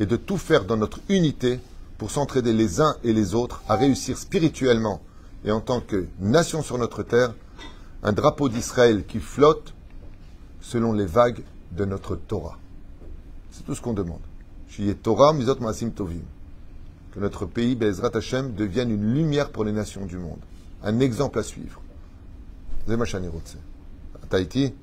et 0.00 0.06
de 0.06 0.16
tout 0.16 0.36
faire 0.36 0.64
dans 0.64 0.76
notre 0.76 0.98
unité 1.08 1.60
pour 1.96 2.10
s'entraider 2.10 2.52
les 2.52 2.80
uns 2.80 2.96
et 3.04 3.12
les 3.12 3.36
autres 3.36 3.62
à 3.68 3.76
réussir 3.76 4.18
spirituellement 4.18 5.00
et 5.44 5.52
en 5.52 5.60
tant 5.60 5.80
que 5.80 6.08
nation 6.18 6.64
sur 6.64 6.76
notre 6.76 7.04
terre, 7.04 7.34
un 8.02 8.12
drapeau 8.12 8.48
d'Israël 8.48 9.06
qui 9.06 9.20
flotte 9.20 9.74
selon 10.66 10.92
les 10.92 11.06
vagues 11.06 11.42
de 11.70 11.84
notre 11.84 12.16
Torah. 12.16 12.58
C'est 13.52 13.64
tout 13.64 13.74
ce 13.74 13.80
qu'on 13.80 13.92
demande. 13.92 14.20
Torah, 15.02 15.32
Mizot 15.32 15.60
Masim 15.60 15.90
Tovim. 15.90 16.24
Que 17.12 17.20
notre 17.20 17.46
pays, 17.46 17.76
Bezrat 17.76 18.10
Hashem, 18.14 18.52
devienne 18.52 18.90
une 18.90 19.14
lumière 19.14 19.50
pour 19.50 19.64
les 19.64 19.72
nations 19.72 20.04
du 20.04 20.18
monde. 20.18 20.40
Un 20.82 20.98
exemple 20.98 21.38
à 21.38 21.42
suivre. 21.42 21.80
Tahiti 24.28 24.74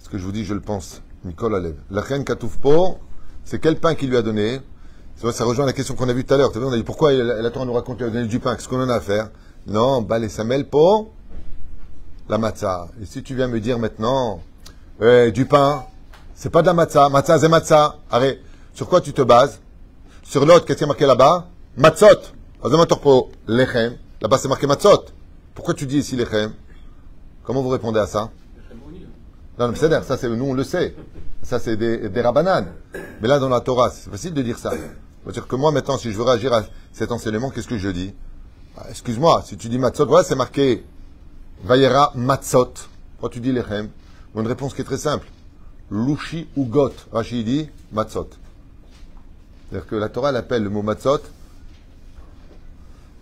Ce 0.00 0.08
que 0.08 0.18
je 0.18 0.24
vous 0.24 0.32
dis, 0.32 0.44
je 0.44 0.54
le 0.54 0.60
pense. 0.60 1.00
Nicole 1.24 1.54
Alev. 1.54 1.76
La 1.90 2.00
reine 2.00 2.24
Katoufpo, 2.24 2.98
c'est 3.44 3.60
quel 3.60 3.78
pain 3.78 3.94
qu'il 3.94 4.10
lui 4.10 4.16
a 4.16 4.22
donné? 4.22 4.60
Ça 5.16 5.44
rejoint 5.44 5.64
la 5.64 5.72
question 5.72 5.94
qu'on 5.94 6.08
a 6.08 6.12
vue 6.12 6.24
tout 6.24 6.34
à 6.34 6.36
l'heure. 6.36 6.50
On 6.56 6.72
a 6.72 6.76
dit 6.76 6.82
pourquoi 6.82 7.12
la, 7.12 7.50
Torah 7.52 7.64
nous 7.64 7.72
raconte 7.72 8.00
donner 8.00 8.26
du 8.26 8.40
pain? 8.40 8.56
Qu'est-ce 8.56 8.68
qu'on 8.68 8.82
en 8.82 8.88
a 8.88 8.96
à 8.96 9.00
faire? 9.00 9.30
Non, 9.68 10.02
bah 10.02 10.18
les 10.18 10.28
samel 10.28 10.68
pour 10.68 11.12
la 12.28 12.38
matzah. 12.38 12.88
Et 13.00 13.06
si 13.06 13.22
tu 13.22 13.34
viens 13.34 13.48
me 13.48 13.60
dire 13.60 13.78
maintenant, 13.78 14.40
eh, 15.00 15.30
du 15.32 15.46
pain, 15.46 15.84
c'est 16.34 16.50
pas 16.50 16.62
de 16.62 16.66
la 16.66 16.74
matzah. 16.74 17.08
Matzah, 17.08 17.38
c'est 17.38 17.48
matzah. 17.48 17.96
Arrête. 18.10 18.40
Sur 18.74 18.88
quoi 18.88 19.00
tu 19.00 19.12
te 19.12 19.22
bases? 19.22 19.60
Sur 20.22 20.46
l'autre, 20.46 20.64
qu'est-ce 20.64 20.78
qui 20.78 20.84
est 20.84 20.86
marqué 20.86 21.06
là-bas? 21.06 21.48
Matzot. 21.76 22.06
Lechem. 23.48 23.96
Là-bas, 24.20 24.38
c'est 24.38 24.48
marqué 24.48 24.66
matzot. 24.66 25.06
Pourquoi 25.54 25.74
tu 25.74 25.86
dis 25.86 25.98
ici 25.98 26.16
lechem? 26.16 26.52
Comment 27.44 27.62
vous 27.62 27.68
répondez 27.68 27.98
à 27.98 28.06
ça? 28.06 28.30
Non, 29.58 29.68
non, 29.68 29.74
c'est 29.76 29.90
ça 30.02 30.16
c'est 30.16 30.28
nous 30.28 30.46
on 30.46 30.54
le 30.54 30.64
sait. 30.64 30.94
Ça 31.42 31.58
c'est 31.58 31.76
des, 31.76 32.20
rabananes. 32.20 32.72
Mais 33.20 33.28
là 33.28 33.38
dans 33.38 33.48
la 33.48 33.60
Torah, 33.60 33.90
c'est 33.90 34.10
facile 34.10 34.32
de 34.32 34.42
dire 34.42 34.58
ça. 34.58 34.70
C'est-à-dire 34.70 35.46
que 35.46 35.56
moi 35.56 35.72
maintenant, 35.72 35.98
si 35.98 36.10
je 36.10 36.16
veux 36.16 36.22
réagir 36.22 36.52
à 36.52 36.62
cet 36.92 37.12
enseignement, 37.12 37.50
qu'est-ce 37.50 37.68
que 37.68 37.78
je 37.78 37.88
dis? 37.90 38.14
Ah, 38.78 38.86
Excuse-moi, 38.90 39.42
si 39.44 39.56
tu 39.56 39.68
dis 39.68 39.78
matzot, 39.78 40.06
voilà, 40.06 40.24
c'est 40.24 40.34
marqué 40.34 40.84
Vayera 41.64 42.12
Matzot. 42.14 42.74
Quand 43.20 43.28
tu 43.28 43.40
dis 43.40 43.52
Lechem 43.52 43.88
Une 44.34 44.46
réponse 44.46 44.74
qui 44.74 44.80
est 44.80 44.84
très 44.84 44.96
simple. 44.98 45.26
Lushi 45.90 46.48
ou 46.56 46.64
Got. 46.64 46.92
Rashi 47.12 47.44
dit 47.44 47.68
Matzot. 47.92 48.30
C'est-à-dire 49.70 49.86
que 49.86 49.96
la 49.96 50.08
Torah 50.08 50.32
l'appelle 50.32 50.62
le 50.64 50.70
mot 50.70 50.82
Matzot. 50.82 51.20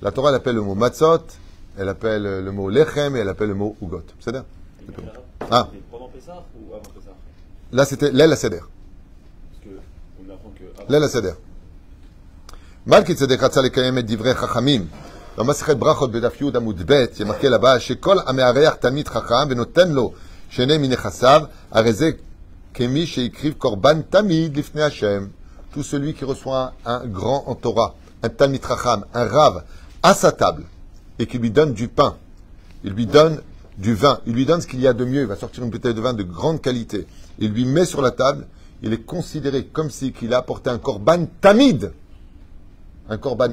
La 0.02 0.10
Torah 0.12 0.30
l'appelle 0.30 0.54
le 0.56 0.62
mot 0.62 0.74
Matzot. 0.74 1.22
Elle 1.78 1.88
appelle 1.88 2.22
le 2.22 2.52
mot 2.52 2.70
Lechem 2.70 3.16
et 3.16 3.20
elle 3.20 3.28
appelle 3.28 3.48
le 3.48 3.54
mot 3.54 3.76
Ugot. 3.82 4.02
C'est 4.20 4.32
bien 4.32 4.44
Ah. 5.50 5.68
Pendant 5.90 6.08
Pessah 6.08 6.44
ou 6.56 6.72
avant 6.74 6.82
Pessah? 6.94 7.14
Là, 7.72 7.84
c'était 7.84 8.10
Lel 8.10 8.36
Seder. 8.36 8.60
Lel 10.88 11.08
Seder. 11.08 11.34
Malkit 12.86 13.16
Sedek 13.16 13.40
Ratsa 13.40 13.62
le 13.62 13.68
Kayemet 13.68 14.02
Divrei 14.02 14.34
Chachamim. 14.34 14.86
Dans 15.36 15.44
Maseret 15.44 15.76
Brachot 15.76 16.08
Bedaf 16.08 16.40
Yud 16.40 16.56
Amud 16.56 16.82
Bet, 16.84 17.12
il 17.14 17.22
est 17.22 17.24
marqué 17.24 17.48
là-bas, 17.48 17.78
chez 17.78 17.96
Kol 17.96 18.20
Chacham, 20.50 21.48
areze 21.70 22.16
kemi 22.74 23.06
korban 23.56 24.02
tamid 24.10 24.56
lifne 24.56 24.80
Hashem. 24.80 25.30
Tout 25.72 25.84
celui 25.84 26.14
qui 26.14 26.24
reçoit 26.24 26.72
un, 26.84 27.06
grand 27.06 27.44
en 27.46 27.54
Torah, 27.54 27.94
un 28.24 28.28
Talmid 28.28 28.60
Chacham, 28.66 29.04
un 29.14 29.24
Rav, 29.24 29.62
à 30.02 30.14
sa 30.14 30.32
table, 30.32 30.64
et 31.20 31.26
qui 31.26 31.38
lui 31.38 31.52
donne 31.52 31.74
du 31.74 31.86
pain, 31.86 32.16
il 32.82 32.92
lui 32.92 33.06
donne 33.06 33.40
du 33.78 33.94
vin, 33.94 34.18
il 34.26 34.34
lui 34.34 34.44
donne 34.44 34.60
ce 34.60 34.66
qu'il 34.66 34.80
y 34.80 34.88
a 34.88 34.92
de 34.92 35.04
mieux, 35.04 35.20
il 35.20 35.26
va 35.28 35.36
sortir 35.36 35.62
une 35.62 35.70
bouteille 35.70 35.94
de 35.94 36.00
vin 36.00 36.12
de 36.12 36.24
grande 36.24 36.60
qualité, 36.60 37.06
il 37.38 37.52
lui 37.52 37.66
met 37.66 37.84
sur 37.84 38.02
la 38.02 38.10
table, 38.10 38.48
il 38.82 38.92
est 38.92 39.04
considéré 39.06 39.64
comme 39.66 39.90
si 39.90 40.12
qu'il 40.12 40.34
a 40.34 40.38
apporté 40.38 40.70
un 40.70 40.78
korban 40.78 41.26
tamid, 41.40 41.92
un 43.08 43.16
korban 43.16 43.50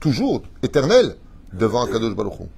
toujours 0.00 0.42
éternel 0.62 1.16
devant 1.52 1.86
Kadosh 1.86 2.14
Baruch 2.14 2.48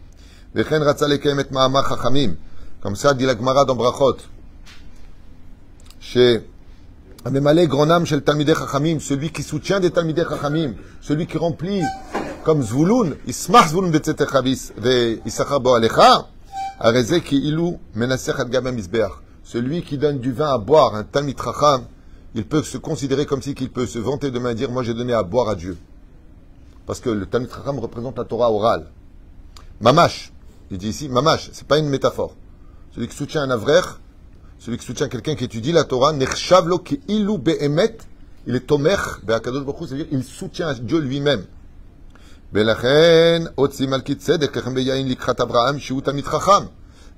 comme 2.81 2.97
ça 2.97 3.15
dit 3.15 3.25
la 3.25 3.37
Gemara 3.37 3.65
dans 3.65 3.75
Brachot. 3.75 4.19
Chez 5.99 6.43
Amemale 7.25 7.67
Gronam 7.67 8.07
chez 8.07 8.15
le 8.15 8.21
Talmidei 8.21 8.55
Chachamim, 8.55 9.01
celui 9.01 9.31
qui 9.31 9.43
soutient 9.43 9.81
des 9.81 9.91
Talmidei 9.91 10.23
Chachamim, 10.23 10.75
celui 11.01 11.27
qui 11.27 11.39
remplit 11.39 11.83
comme 12.45 12.63
Zvulun, 12.63 13.15
Ismach 13.27 13.69
Zvulun 13.71 13.89
de 13.89 13.99
Tzetechavis, 13.99 14.73
de 14.81 15.19
Issachar 15.27 15.61
Boalecha, 15.61 16.29
Arezek 16.79 17.33
Ilou 17.33 17.81
Menasech 17.95 18.39
Adgabem 18.39 18.79
Isbeach. 18.79 19.13
Celui 19.43 19.83
qui 19.83 19.99
donne 19.99 20.21
du 20.21 20.33
vin 20.33 20.53
à 20.55 20.59
boire, 20.59 20.95
un 20.95 21.03
Talmid 21.03 21.37
Chacham, 21.43 21.87
il 22.35 22.47
peut 22.47 22.63
se 22.63 22.79
considérer 22.79 23.27
comme 23.27 23.43
si 23.43 23.55
qu'il 23.55 23.71
peut 23.71 23.87
se 23.87 23.99
vanter 23.99 24.31
demain 24.31 24.51
et 24.51 24.55
dire 24.55 24.71
Moi 24.71 24.85
j'ai 24.85 24.95
donné 24.95 25.15
à 25.15 25.23
boire 25.25 25.49
à 25.49 25.57
Dieu 25.57 25.77
parce 26.87 27.01
que 27.01 27.11
le 27.11 27.27
Talmud 27.27 27.51
Chacham 27.51 27.79
représente 27.79 28.19
la 28.19 28.25
Torah 28.25 28.51
orale. 28.51 28.87
Mamash, 29.81 30.33
il 30.71 30.79
dit 30.79 30.89
ici, 30.89 31.09
Mamash, 31.09 31.51
c'est 31.53 31.67
pas 31.67 31.79
une 31.79 31.89
métaphore. 31.89 32.35
Celui 32.95 33.09
qui 33.09 33.17
soutient 33.17 33.43
un 33.43 33.51
avraire, 33.51 34.01
celui 34.59 34.79
qui 34.79 34.87
soutient 34.87 35.09
quelqu'un 35.09 35.35
qui 35.35 35.45
étudie 35.45 35.73
la 35.73 35.85
Torah, 35.85 36.13
il 36.15 36.23
est 38.57 38.67
Tomer, 38.67 38.97
c'est-à-dire 39.27 40.07
il 40.11 40.25
soutient 40.25 40.73
Dieu 40.75 41.01
lui-même. 41.01 41.45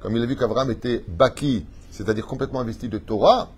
Comme 0.01 0.17
il 0.17 0.23
a 0.23 0.27
vu 0.27 0.37
qu'Abraham 0.37 0.71
était 0.71 1.05
baki, 1.09 1.67
c'est-à-dire 1.91 2.27
complètement 2.27 2.61
investi 2.61 2.89
de 2.89 2.99
Torah, 2.99 3.51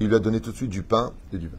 il 0.00 0.08
lui 0.08 0.14
a 0.16 0.18
donné 0.18 0.40
tout 0.40 0.50
de 0.52 0.56
suite 0.56 0.70
du 0.70 0.82
pain 0.82 1.12
et 1.32 1.38
du 1.38 1.48
vin. 1.48 1.58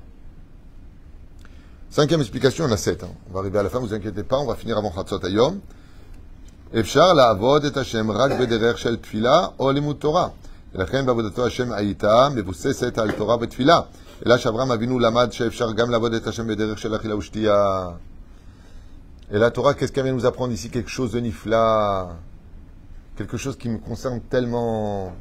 Cinquième 1.93 2.21
explication, 2.21 2.65
on 2.67 2.73
a 2.73 2.77
sept. 2.77 3.03
hein. 3.03 3.09
On 3.31 3.35
va 3.35 3.41
arriver 3.41 3.59
à 3.59 3.63
la 3.63 3.71
fin, 3.71 3.79
vous 3.79 3.95
inquiétez 3.95 4.23
pas, 4.23 4.37
on 4.39 4.47
va 4.47 4.55
finir 4.57 4.77
avant 4.79 4.93
Chatzot 4.93 5.25
Hayom. 5.25 5.55
אפשר 6.81 7.13
לעבוד 7.13 7.65
את 7.65 7.77
השם 7.77 8.11
רק 8.11 8.31
בדרך 8.41 8.79
של 8.79 8.97
תפילה 8.97 9.47
או 9.59 9.71
לימוד 9.73 9.97
תורה. 9.97 10.29
ולכן 10.75 11.07
בעבודתו 11.07 11.47
השם 11.47 11.73
הייתה 11.73 12.29
מבוססת 12.35 12.99
על 12.99 13.13
תורה 13.13 13.37
ותפילה. 13.41 13.81
אלא 14.27 14.37
שאברהם 14.37 14.73
אבינו 14.73 14.99
למד 14.99 15.33
שאפשר 15.33 15.73
גם 15.73 15.91
לעבוד 15.91 16.15
את 16.15 16.27
השם 16.27 16.47
בדרך 16.47 16.79
של 16.79 16.97
אכילה 16.97 17.17
ושתייה. 17.17 17.89
Et 19.31 19.39
la 19.39 19.51
Torah, 19.51 19.75
qu'est-ce 19.75 19.93
qu'elle 19.93 20.05
vient 20.05 20.15
nous 20.15 20.27
apprendre 20.27 20.53
ici 20.53 20.71
Quelque 20.71 20.91
chose 20.91 21.13
de 21.13 21.21
nifla, 21.21 22.17
quelque 23.17 23.37
chose 23.37 23.57
qui 23.59 23.69
me 23.69 23.79
concerne 23.79 24.21
tellement. 24.31 25.13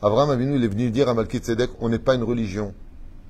Abraham 0.00 0.30
Avinu, 0.30 0.54
il 0.56 0.62
est 0.64 0.68
venu 0.68 0.90
dire 0.90 1.08
à 1.08 1.14
Malkit 1.14 1.38
Tzedek, 1.38 1.70
on 1.80 1.88
n'est 1.88 1.98
pas 1.98 2.14
une 2.14 2.22
religion. 2.22 2.72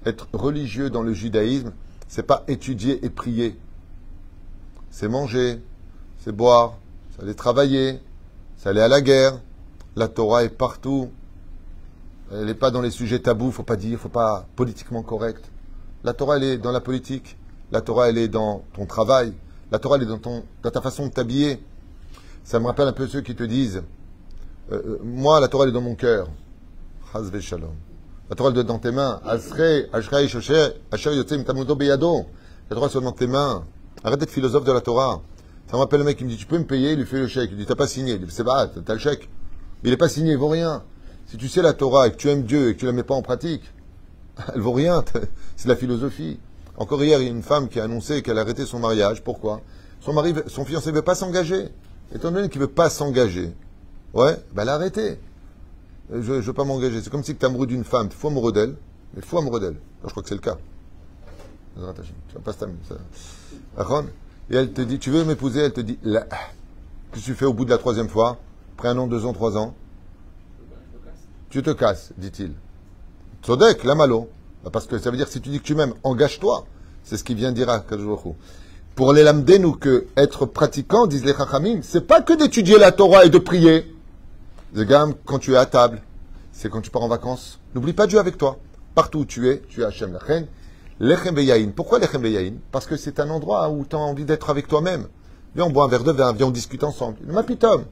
Être 0.06 0.28
religieux 0.34 0.90
dans 0.90 1.04
le 1.04 1.14
judaïsme, 1.14 1.74
c'est 2.08 2.24
pas 2.24 2.44
étudier 2.48 3.06
et 3.06 3.10
prier. 3.10 3.58
C'est 4.90 5.08
manger, 5.08 5.62
c'est 6.20 6.32
boire, 6.32 6.78
c'est 7.12 7.24
aller 7.24 7.36
travailler, 7.36 8.00
c'est 8.58 8.70
aller 8.70 8.82
à 8.82 8.88
la 8.88 9.02
guerre. 9.02 9.40
La 9.96 10.08
Torah 10.08 10.44
est 10.44 10.50
partout. 10.50 11.10
Elle 12.32 12.46
n'est 12.46 12.54
pas 12.56 12.72
dans 12.72 12.82
les 12.82 12.92
sujets 12.92 13.20
tabous, 13.20 13.52
faut 13.52 13.64
pas 13.64 13.76
dire, 13.76 14.00
faut 14.00 14.10
pas 14.10 14.48
politiquement 14.56 15.04
correct. 15.04 15.52
La 16.04 16.14
Torah, 16.14 16.38
elle 16.38 16.44
est 16.44 16.58
dans 16.58 16.72
la 16.72 16.80
politique. 16.80 17.38
La 17.72 17.82
Torah, 17.82 18.10
elle 18.10 18.18
est 18.18 18.28
dans 18.28 18.64
ton 18.74 18.86
travail. 18.86 19.34
La 19.72 19.80
Torah, 19.80 19.98
elle 19.98 20.04
est 20.04 20.08
dans, 20.08 20.18
ton, 20.18 20.44
dans 20.64 20.72
ta 20.72 20.82
façon 20.82 21.08
de 21.08 21.12
t'habiller. 21.12 21.62
Ça 22.44 22.60
me 22.60 22.66
rappelle 22.66 22.88
un 22.88 22.94
peu 22.94 23.08
ceux 23.08 23.22
qui 23.22 23.36
te 23.36 23.44
disent 23.44 23.84
euh, 24.72 24.82
euh, 24.86 25.00
Moi, 25.04 25.40
la 25.40 25.48
Torah, 25.48 25.66
elle 25.66 25.70
est 25.70 25.74
dans 25.74 25.82
mon 25.82 25.96
cœur. 25.96 26.28
Shalom. 27.42 27.91
La 28.32 28.38
Torah, 28.38 28.52
doit 28.52 28.62
être 28.62 28.68
dans 28.68 28.80
tes 28.80 28.92
mains. 28.92 29.20
Ashrei, 29.26 30.28
shosher, 30.30 30.70
asher 30.90 31.22
tamudo 31.46 31.76
beyado. 31.76 32.28
La 32.70 32.78
Torah, 32.78 32.88
soit 32.88 33.02
dans 33.02 33.12
tes 33.12 33.28
mains. 33.28 33.66
Arrête 34.06 34.22
d'être 34.22 34.32
philosophe 34.32 34.64
de 34.64 34.72
la 34.72 34.80
Torah. 34.80 35.22
Ça 35.70 35.76
me 35.76 35.82
rappelle 35.82 36.00
le 36.00 36.06
mec 36.06 36.18
qui 36.18 36.24
me 36.24 36.30
dit 36.30 36.38
Tu 36.38 36.46
peux 36.46 36.58
me 36.58 36.64
payer 36.64 36.94
Il 36.94 37.00
lui 37.00 37.06
fait 37.06 37.20
le 37.20 37.28
chèque. 37.28 37.50
Il 37.52 37.58
dit 37.58 37.66
T'as 37.66 37.76
pas 37.76 37.88
signé. 37.88 38.14
Il 38.14 38.26
dit 38.26 38.34
C'est 38.34 38.46
pas, 38.46 38.68
t'as 38.68 38.94
le 38.94 39.00
chèque. 39.00 39.28
Il 39.84 39.90
n'est 39.90 39.98
pas 39.98 40.08
signé, 40.08 40.32
il 40.32 40.38
vaut 40.38 40.48
rien. 40.48 40.82
Si 41.28 41.36
tu 41.36 41.50
sais 41.50 41.62
la 41.62 41.74
Torah 41.74 42.08
et 42.08 42.12
que 42.12 42.16
tu 42.16 42.30
aimes 42.30 42.44
Dieu 42.44 42.70
et 42.70 42.76
que 42.76 42.80
tu 42.80 42.86
la 42.86 42.94
mets 42.94 43.04
pas 43.04 43.16
en 43.16 43.22
pratique, 43.22 43.64
elle 44.56 44.62
vaut 44.62 44.72
rien. 44.72 45.04
C'est 45.58 45.68
la 45.68 45.76
philosophie. 45.76 46.40
Encore 46.78 47.04
hier, 47.04 47.20
il 47.20 47.26
y 47.26 47.28
a 47.28 47.32
une 47.32 47.44
femme 47.44 47.68
qui 47.68 47.82
a 47.82 47.84
annoncé 47.84 48.22
qu'elle 48.22 48.38
a 48.38 48.42
arrêté 48.42 48.66
son 48.66 48.80
mariage. 48.80 49.26
Pourquoi? 49.26 49.60
Son 50.00 50.14
mari, 50.14 50.34
son 50.48 50.64
fiancé 50.64 50.92
ne 50.92 50.96
veut 50.96 51.02
pas 51.02 51.16
s'engager. 51.16 51.68
Étant 52.16 52.32
donné 52.32 52.48
qu'il 52.48 52.62
ne 52.62 52.66
veut 52.66 52.72
pas 52.72 52.90
s'engager, 52.90 53.52
ouais, 54.14 54.38
ben 54.54 54.62
elle 54.62 54.70
a 54.70 54.76
arrêté. 54.76 55.20
Je 56.12 56.34
ne 56.34 56.40
veux 56.42 56.54
pas 56.54 56.66
m'engager. 56.66 57.02
C'est 57.02 57.10
comme 57.10 57.24
si 57.24 57.36
tu 57.36 57.42
es 57.42 57.46
amoureux 57.46 57.68
d'une 57.68 57.84
femme. 57.84 58.10
Tu 58.10 58.16
es 58.16 58.18
fou 58.18 58.28
amoureux 58.28 58.52
d'elle, 58.52 58.76
mais 59.14 59.22
fou 59.22 59.38
amoureux 59.38 59.60
d'elle. 59.60 59.78
Je 60.04 60.10
crois 60.10 60.24
que 60.24 60.30
c'est 60.30 60.36
le 60.36 60.42
cas. 60.42 60.58
Tu 61.76 61.82
vas 61.82 61.94
pas 62.44 62.54
Et 64.50 64.56
elle 64.56 64.74
te 64.74 64.82
dit, 64.82 65.00
tu 65.00 65.10
veux 65.10 65.24
m'épouser? 65.24 65.62
Elle 65.62 65.74
te 65.74 65.82
dit, 65.82 65.98
là. 66.04 66.28
Qu'est-ce 67.12 67.32
que 67.32 67.38
tu 67.38 67.46
au 67.46 67.54
bout 67.54 67.66
de 67.66 67.70
la 67.70 67.78
troisième 67.78 68.10
fois? 68.10 68.40
Après 68.78 68.90
un 68.90 68.98
an, 68.98 69.08
deux 69.08 69.26
ans, 69.26 69.34
trois 69.34 69.58
ans? 69.58 69.74
Tu 71.50 71.62
te 71.62 71.72
casses, 71.72 72.12
dit-il. 72.18 72.54
Tzodek, 73.44 73.84
la 73.84 73.96
malo. 73.96 74.30
Bah, 74.64 74.70
Parce 74.72 74.88
que 74.88 74.98
ça 74.98 75.12
veut 75.12 75.18
dire 75.18 75.28
si 75.28 75.42
tu 75.42 75.50
dis 75.50 75.60
que 75.60 75.66
tu 75.66 75.76
m'aimes, 75.76 75.94
engage-toi. 76.04 76.66
C'est 77.04 77.18
ce 77.18 77.24
qu'il 77.24 77.36
vient 77.36 77.52
dire 77.52 77.70
à 77.70 77.84
Pour 78.96 79.14
les 79.14 79.60
nous 79.60 79.74
que 79.74 80.08
être 80.16 80.46
pratiquant, 80.46 81.08
disent 81.08 81.26
les 81.26 81.34
Chachamim, 81.34 81.80
c'est 81.82 82.06
pas 82.06 82.22
que 82.22 82.34
d'étudier 82.34 82.78
la 82.78 82.92
Torah 82.92 83.26
et 83.26 83.30
de 83.30 83.40
prier. 83.40 83.94
The 84.74 84.82
gamme, 84.82 85.16
quand 85.26 85.40
tu 85.40 85.54
es 85.54 85.58
à 85.58 85.66
table, 85.66 86.02
c'est 86.54 86.70
quand 86.70 86.82
tu 86.82 86.92
pars 86.92 87.02
en 87.02 87.10
vacances. 87.10 87.60
N'oublie 87.76 87.94
pas 87.94 88.08
Dieu 88.08 88.20
avec 88.20 88.38
toi. 88.38 88.58
Partout 88.96 89.20
où 89.20 89.26
tu 89.26 89.50
es, 89.50 89.62
tu 89.68 89.82
es 89.82 89.84
Hachem 89.84 90.14
Lachen. 90.14 90.48
Lechem 91.00 91.36
Beyaïn. 91.36 91.72
Pourquoi 91.72 92.00
Lechem 92.00 92.22
Beyaïn 92.22 92.56
Parce 92.72 92.86
que 92.86 92.96
c'est 92.96 93.20
un 93.20 93.30
endroit 93.30 93.70
où 93.70 93.86
tu 93.86 93.96
as 93.96 94.00
envie 94.00 94.24
d'être 94.24 94.50
avec 94.50 94.68
toi-même. 94.68 95.08
Viens, 95.56 95.66
on 95.66 95.72
boit 95.72 95.84
un 95.84 95.88
verre 95.90 96.06
de 96.06 96.12
vin, 96.12 96.32
viens, 96.32 96.48
on 96.48 96.52
discute 96.52 96.86
ensemble. 96.86 97.18
Le 97.26 97.34
mapitom. 97.34 97.84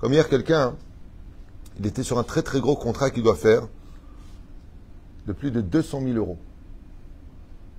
Comme 0.00 0.12
hier, 0.12 0.28
quelqu'un, 0.28 0.74
il 1.80 1.86
était 1.86 2.04
sur 2.04 2.18
un 2.18 2.22
très 2.22 2.42
très 2.42 2.60
gros 2.60 2.76
contrat 2.76 3.10
qu'il 3.10 3.24
doit 3.24 3.34
faire 3.34 3.62
de 5.26 5.32
plus 5.32 5.50
de 5.50 5.60
200 5.60 6.02
000 6.02 6.12
euros. 6.14 6.38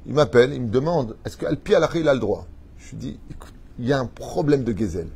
Il 0.05 0.13
m'appelle, 0.13 0.53
il 0.53 0.61
me 0.61 0.69
demande 0.69 1.15
est-ce 1.25 1.37
qu'Alpi 1.37 1.75
Alachi 1.75 1.99
il 1.99 2.09
a 2.09 2.13
le 2.13 2.19
droit? 2.19 2.45
Je 2.77 2.91
lui 2.91 2.97
dis 2.97 3.19
écoute, 3.31 3.53
il 3.79 3.85
y 3.87 3.93
a 3.93 3.99
un 3.99 4.05
problème 4.05 4.63
de 4.63 4.71
gazelle. 4.73 5.09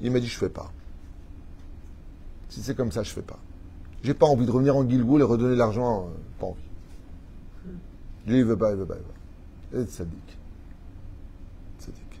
Il 0.00 0.10
m'a 0.10 0.20
dit 0.20 0.26
je 0.26 0.38
fais 0.38 0.48
pas. 0.48 0.70
Si 2.50 2.62
c'est 2.62 2.74
comme 2.74 2.92
ça, 2.92 3.02
je 3.02 3.10
fais 3.10 3.22
pas. 3.22 3.38
J'ai 4.02 4.12
pas 4.12 4.26
envie 4.26 4.44
de 4.44 4.50
revenir 4.50 4.76
en 4.76 4.88
Gilgoul 4.88 5.22
et 5.22 5.24
redonner 5.24 5.56
l'argent, 5.56 6.06
euh, 6.06 6.38
pas 6.38 6.46
envie. 6.46 6.60
Lui, 8.26 8.40
il 8.40 8.44
veut 8.44 8.56
pas, 8.56 8.72
il 8.72 8.76
veut 8.76 8.84
pas, 8.84 8.96
il 8.96 9.00
veut 9.00 9.80
pas. 9.80 9.80
Et 9.80 9.84
Tzadik. 9.86 10.38
Tzadik. 11.80 12.20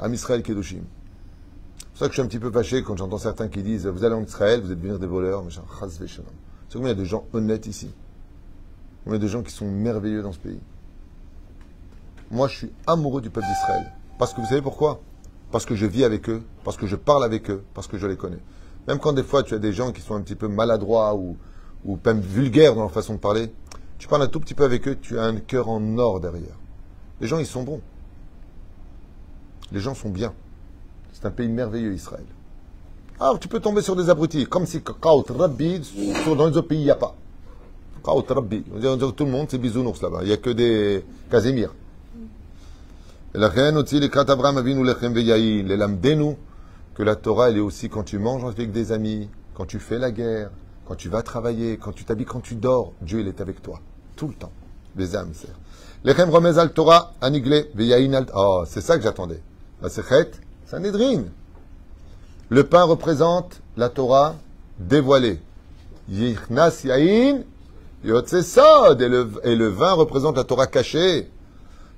Am 0.00 0.12
Israël 0.12 0.42
Kedoshim. 0.42 0.82
C'est 1.78 1.88
pour 1.88 1.98
ça 1.98 2.06
que 2.06 2.12
je 2.12 2.14
suis 2.14 2.22
un 2.22 2.26
petit 2.26 2.38
peu 2.40 2.50
fâché 2.50 2.82
quand 2.82 2.96
j'entends 2.96 3.18
certains 3.18 3.48
qui 3.48 3.62
disent 3.62 3.86
Vous 3.86 4.02
allez 4.02 4.14
en 4.14 4.22
Israël, 4.22 4.60
vous 4.60 4.72
êtes 4.72 4.78
devenir 4.78 4.98
des 4.98 5.06
voleurs, 5.06 5.44
machin. 5.44 5.62
C'est 5.88 6.78
combien 6.78 6.88
il 6.92 6.96
y 6.96 6.98
a 6.98 7.00
de 7.00 7.04
gens 7.04 7.26
honnêtes 7.32 7.66
ici 7.66 7.90
il 9.06 9.12
y 9.12 9.14
a 9.16 9.18
de 9.18 9.26
gens 9.26 9.42
qui 9.42 9.52
sont 9.52 9.70
merveilleux 9.70 10.22
dans 10.22 10.32
ce 10.32 10.38
pays 10.38 10.60
Moi, 12.30 12.48
je 12.48 12.56
suis 12.56 12.72
amoureux 12.86 13.20
du 13.20 13.30
peuple 13.30 13.46
d'Israël. 13.46 13.92
Parce 14.18 14.32
que 14.32 14.40
vous 14.40 14.46
savez 14.46 14.62
pourquoi? 14.62 15.00
Parce 15.50 15.66
que 15.66 15.74
je 15.74 15.86
vis 15.86 16.04
avec 16.04 16.28
eux, 16.28 16.42
parce 16.64 16.76
que 16.76 16.86
je 16.86 16.96
parle 16.96 17.24
avec 17.24 17.50
eux, 17.50 17.64
parce 17.74 17.88
que 17.88 17.98
je 17.98 18.06
les 18.06 18.16
connais. 18.16 18.38
Même 18.87 18.99
quand 18.99 19.13
des 19.13 19.23
fois 19.23 19.43
tu 19.43 19.53
as 19.53 19.59
des 19.59 19.73
gens 19.73 19.91
qui 19.91 20.01
sont 20.01 20.15
un 20.15 20.21
petit 20.21 20.35
peu 20.35 20.47
maladroits 20.47 21.13
ou, 21.15 21.35
ou 21.85 21.97
même 22.05 22.19
vulgaires 22.21 22.73
dans 22.75 22.81
leur 22.81 22.91
façon 22.91 23.13
de 23.15 23.19
parler, 23.19 23.51
tu 23.97 24.07
parles 24.07 24.23
un 24.23 24.27
tout 24.27 24.39
petit 24.39 24.53
peu 24.53 24.63
avec 24.63 24.87
eux, 24.87 24.97
tu 25.01 25.17
as 25.19 25.23
un 25.23 25.37
cœur 25.37 25.69
en 25.69 25.97
or 25.97 26.19
derrière. 26.19 26.57
Les 27.19 27.27
gens, 27.27 27.39
ils 27.39 27.45
sont 27.47 27.63
bons. 27.63 27.81
Les 29.71 29.79
gens 29.79 29.95
sont 29.95 30.09
bien. 30.09 30.33
C'est 31.13 31.25
un 31.25 31.31
pays 31.31 31.47
merveilleux, 31.47 31.93
Israël. 31.93 32.25
Alors, 33.19 33.39
tu 33.39 33.47
peux 33.47 33.59
tomber 33.59 33.81
sur 33.81 33.95
des 33.95 34.09
abrutis, 34.09 34.45
comme 34.45 34.65
si 34.67 34.81
Kaout 34.81 35.25
Rabbi, 35.35 35.83
sur- 35.83 36.35
dans 36.35 36.45
les 36.47 36.55
autres 36.55 36.67
pays, 36.67 36.79
il 36.79 36.83
n'y 36.83 36.91
a 36.91 36.95
pas. 36.95 37.15
Kaout 38.03 38.23
Rabbi. 38.29 38.63
On 38.73 38.77
dirait, 38.79 38.93
on 38.93 38.97
dirait 38.97 39.11
tout 39.13 39.25
le 39.25 39.31
monde, 39.31 39.47
c'est 39.49 39.57
bisounours 39.57 40.01
là-bas. 40.01 40.19
Il 40.21 40.27
n'y 40.27 40.33
a 40.33 40.37
que 40.37 40.51
des 40.51 41.03
Casémir. 41.29 41.73
ולכן 43.35 43.75
הוציא 43.75 43.99
לקראת 43.99 44.29
אברהם 44.29 44.57
אבינו 44.57 44.83
לחם 44.83 45.11
ויין, 45.15 45.67
ללמדנו 45.67 46.35
que 46.94 47.02
la 47.02 47.16
Torah, 47.16 47.50
elle 47.50 47.56
est 47.56 47.60
aussi 47.60 47.88
quand 47.88 48.02
tu 48.02 48.18
manges 48.18 48.44
avec 48.44 48.72
des 48.72 48.92
amis, 48.92 49.28
quand 49.54 49.66
tu 49.66 49.78
fais 49.78 49.98
la 49.98 50.10
guerre, 50.10 50.50
quand 50.86 50.94
tu 50.94 51.08
vas 51.08 51.22
travailler, 51.22 51.78
quand 51.78 51.92
tu 51.92 52.04
t'habilles, 52.04 52.26
quand 52.26 52.40
tu 52.40 52.54
dors, 52.54 52.92
Dieu, 53.00 53.20
il 53.20 53.28
est 53.28 53.40
avec 53.40 53.62
toi. 53.62 53.80
Tout 54.16 54.28
le 54.28 54.34
temps. 54.34 54.52
Les 54.96 55.16
âmes, 55.16 55.32
c'est. 55.32 55.48
Lechem 56.04 56.28
remez 56.28 56.58
al 56.58 56.72
Torah, 56.72 57.14
aniglé, 57.20 57.70
veyayin 57.74 58.12
al... 58.12 58.26
Oh, 58.34 58.64
c'est 58.66 58.80
ça 58.80 58.96
que 58.96 59.02
j'attendais. 59.02 59.40
La 59.80 59.88
Sechet. 59.88 60.30
Le 62.48 62.64
pain 62.64 62.82
représente 62.84 63.60
la 63.76 63.88
Torah 63.88 64.34
dévoilée. 64.78 65.40
Yichnas 66.08 66.82
yain, 66.84 67.42
yotze 68.04 68.42
sod. 68.42 69.00
Et 69.00 69.56
le 69.56 69.68
vin 69.68 69.92
représente 69.92 70.36
la 70.36 70.44
Torah 70.44 70.66
cachée. 70.66 71.30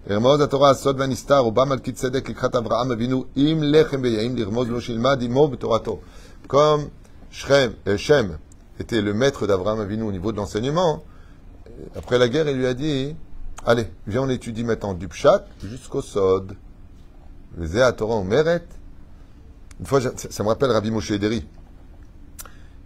לרמוז 0.07 0.41
התורה 0.41 0.69
הסוד 0.69 0.99
והנסתר, 0.99 1.45
ובא 1.45 1.63
מלכי 1.63 1.91
צדק 1.91 2.29
לקראת 2.29 2.55
אברהם 2.55 2.91
אבינו 2.91 3.25
עם 3.35 3.63
לחם 3.63 3.99
ויין, 4.03 4.35
לרמוז 4.35 4.67
לו 4.67 4.81
שילמד 4.81 5.19
עמו 5.21 5.47
בתורתו. 5.47 5.99
Comme 6.47 6.89
Shem, 7.31 7.73
euh, 7.87 7.97
Shem 7.97 8.37
était 8.79 9.01
le 9.01 9.13
maître 9.13 9.45
d'Abraham 9.45 9.81
Avinu 9.81 10.03
au 10.03 10.11
niveau 10.11 10.31
de 10.31 10.37
l'enseignement, 10.37 11.03
euh, 11.67 11.71
après 11.95 12.17
la 12.17 12.27
guerre, 12.27 12.49
il 12.49 12.57
lui 12.57 12.65
a 12.65 12.73
dit 12.73 13.15
Allez, 13.65 13.87
viens, 14.07 14.23
on 14.23 14.29
étudie 14.29 14.63
maintenant 14.63 14.93
du 14.93 15.07
Pshat 15.07 15.45
jusqu'au 15.63 16.01
Sod. 16.01 16.55
Les 17.57 17.81
à 17.81 17.91
Torah 17.91 18.15
au 18.15 18.23
Meret. 18.23 18.63
Une 19.79 19.85
fois, 19.85 20.01
ça 20.01 20.11
ça 20.15 20.43
me 20.43 20.47
rappelle 20.47 20.71
Rabbi 20.71 20.91
Moshe 20.91 21.11
Ederi, 21.11 21.45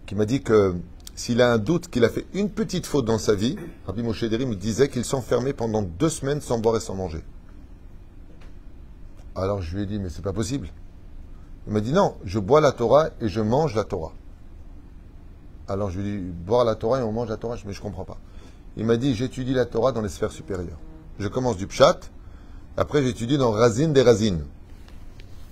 qui 0.06 0.14
m'a 0.14 0.24
dit 0.24 0.42
que 0.42 0.74
s'il 1.19 1.41
a 1.41 1.51
un 1.51 1.57
doute 1.57 1.89
qu'il 1.89 2.05
a 2.05 2.09
fait 2.09 2.25
une 2.33 2.49
petite 2.49 2.85
faute 2.85 3.03
dans 3.03 3.17
sa 3.17 3.35
vie, 3.35 3.57
Rabbi 3.85 4.03
Moshe 4.03 4.23
me 4.23 4.55
disait 4.55 4.87
qu'il 4.87 5.03
s'enfermait 5.03 5.51
pendant 5.51 5.81
deux 5.81 6.07
semaines 6.07 6.39
sans 6.39 6.59
boire 6.59 6.77
et 6.77 6.79
sans 6.79 6.95
manger. 6.95 7.25
Alors 9.35 9.61
je 9.61 9.75
lui 9.75 9.83
ai 9.83 9.85
dit, 9.85 9.99
mais 9.99 10.07
c'est 10.07 10.21
pas 10.21 10.31
possible. 10.31 10.69
Il 11.67 11.73
m'a 11.73 11.81
dit, 11.81 11.91
non, 11.91 12.15
je 12.23 12.39
bois 12.39 12.61
la 12.61 12.71
Torah 12.71 13.09
et 13.19 13.27
je 13.27 13.41
mange 13.41 13.75
la 13.75 13.83
Torah. 13.83 14.13
Alors 15.67 15.89
je 15.89 15.99
lui 15.99 16.07
ai 16.07 16.17
dit, 16.19 16.23
boire 16.23 16.63
la 16.63 16.75
Torah 16.75 17.01
et 17.01 17.03
on 17.03 17.11
mange 17.11 17.27
la 17.27 17.35
Torah, 17.35 17.57
mais 17.65 17.73
je 17.73 17.81
comprends 17.81 18.05
pas. 18.05 18.17
Il 18.77 18.85
m'a 18.85 18.95
dit, 18.95 19.13
j'étudie 19.13 19.53
la 19.53 19.65
Torah 19.65 19.91
dans 19.91 20.01
les 20.01 20.07
sphères 20.07 20.31
supérieures. 20.31 20.79
Je 21.19 21.27
commence 21.27 21.57
du 21.57 21.67
Pshat, 21.67 21.99
après 22.77 23.03
j'étudie 23.03 23.37
dans 23.37 23.51
Razine 23.51 23.91
des 23.91 24.03
Razines. 24.03 24.45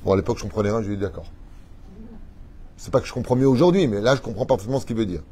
Bon, 0.05 0.13
à 0.13 0.15
l'époque, 0.15 0.37
je 0.37 0.43
comprenais 0.43 0.71
rien, 0.71 0.81
je 0.81 0.87
lui 0.87 0.93
ai 0.93 0.97
dit, 0.97 1.03
d'accord. 1.03 1.29
C'est 2.77 2.89
pas 2.89 3.01
que 3.01 3.07
je 3.07 3.13
comprends 3.13 3.35
mieux 3.35 3.49
aujourd'hui, 3.49 3.89
mais 3.89 3.99
là, 3.99 4.15
je 4.15 4.21
comprends 4.21 4.45
parfaitement 4.45 4.79
ce 4.79 4.85
qu'il 4.85 4.95
veut 4.95 5.05
dire. 5.05 5.23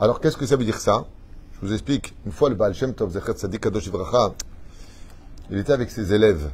Alors, 0.00 0.20
qu'est-ce 0.20 0.36
que 0.36 0.46
ça 0.46 0.56
veut 0.56 0.64
dire 0.64 0.78
ça? 0.78 1.06
Je 1.54 1.66
vous 1.66 1.72
explique. 1.72 2.14
Une 2.24 2.30
fois, 2.30 2.48
le 2.48 2.54
Baal 2.54 2.72
Shem 2.72 2.94
Tov 2.94 3.10
Zechet 3.10 3.48
il 5.50 5.58
était 5.58 5.72
avec 5.72 5.90
ses 5.90 6.12
élèves. 6.12 6.50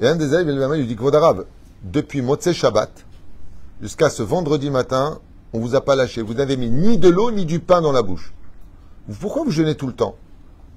Et 0.00 0.08
un 0.08 0.16
des 0.16 0.34
élèves, 0.34 0.48
il 0.48 0.80
lui 0.80 0.86
dit, 0.86 0.96
Kvod 0.96 1.14
Arav, 1.14 1.44
depuis 1.84 2.22
Motzei 2.22 2.54
Shabbat, 2.54 2.90
jusqu'à 3.80 4.10
ce 4.10 4.22
vendredi 4.22 4.70
matin, 4.70 5.20
on 5.52 5.60
vous 5.60 5.74
a 5.74 5.80
pas 5.80 5.94
lâché. 5.94 6.22
Vous 6.22 6.34
n'avez 6.34 6.56
mis 6.56 6.70
ni 6.70 6.98
de 6.98 7.08
l'eau, 7.08 7.30
ni 7.30 7.44
du 7.44 7.60
pain 7.60 7.80
dans 7.80 7.92
la 7.92 8.02
bouche. 8.02 8.32
Pourquoi 9.20 9.44
vous 9.44 9.50
jeûnez 9.50 9.76
tout 9.76 9.86
le 9.86 9.92
temps? 9.92 10.16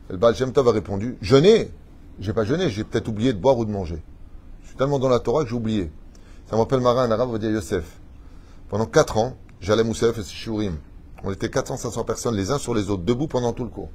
Le 0.09 0.17
Baal 0.17 0.35
Shem 0.35 0.51
Tov 0.51 0.67
a 0.67 0.71
répondu, 0.71 1.17
jeûner 1.21 1.71
J'ai 2.19 2.33
pas 2.33 2.43
jeûné, 2.43 2.69
j'ai 2.69 2.83
peut-être 2.83 3.07
oublié 3.07 3.33
de 3.33 3.39
boire 3.39 3.57
ou 3.57 3.65
de 3.65 3.71
manger. 3.71 4.03
Je 4.61 4.67
suis 4.67 4.77
tellement 4.77 4.99
dans 4.99 5.09
la 5.09 5.19
Torah 5.19 5.43
que 5.43 5.49
j'ai 5.49 5.55
oublié. 5.55 5.91
Ça 6.49 6.55
me 6.55 6.61
rappelle 6.61 6.81
Marin, 6.81 7.03
un 7.05 7.11
arabe, 7.11 7.29
on 7.29 7.33
va 7.33 7.39
dire 7.39 7.51
Yosef. 7.51 7.85
Pendant 8.69 8.85
quatre 8.85 9.17
ans, 9.17 9.37
j'allais 9.59 9.83
Moussef 9.83 10.17
et 10.17 10.23
Shurim. 10.23 10.75
On 11.23 11.31
était 11.31 11.47
400-500 11.47 12.05
personnes 12.05 12.35
les 12.35 12.51
uns 12.51 12.57
sur 12.57 12.73
les 12.73 12.89
autres, 12.89 13.03
debout 13.03 13.27
pendant 13.27 13.53
tout 13.53 13.63
le 13.63 13.69
cours. 13.69 13.89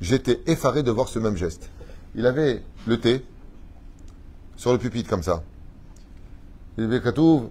J'étais 0.00 0.40
effaré 0.46 0.82
de 0.82 0.90
voir 0.90 1.08
ce 1.08 1.18
même 1.18 1.36
geste. 1.36 1.70
Il 2.14 2.26
avait 2.26 2.62
le 2.86 3.00
thé 3.00 3.24
sur 4.56 4.72
le 4.72 4.78
pupitre 4.78 5.08
comme 5.08 5.22
ça. 5.22 5.42
Il 6.76 6.84
avait 6.84 7.00
Katouv, 7.00 7.48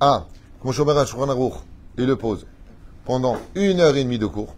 ah, 0.00 0.26
il 0.64 2.06
le 2.06 2.16
pose. 2.16 2.46
Pendant 3.04 3.36
une 3.54 3.80
heure 3.80 3.96
et 3.96 4.04
demie 4.04 4.18
de 4.18 4.26
cours, 4.26 4.54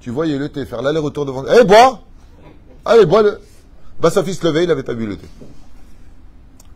tu 0.00 0.10
voyais 0.10 0.38
le 0.38 0.48
thé 0.48 0.66
faire 0.66 0.82
l'aller-retour 0.82 1.24
devant. 1.24 1.44
Eh, 1.46 1.64
bois 1.64 2.02
Allez, 2.84 3.06
bois 3.06 3.22
le. 3.22 3.40
Bah, 4.00 4.10
sa 4.10 4.22
fils 4.22 4.38
se 4.38 4.46
levait, 4.46 4.64
il 4.64 4.68
n'avait 4.68 4.82
pas 4.82 4.94
bu 4.94 5.06
le 5.06 5.16
thé. 5.16 5.26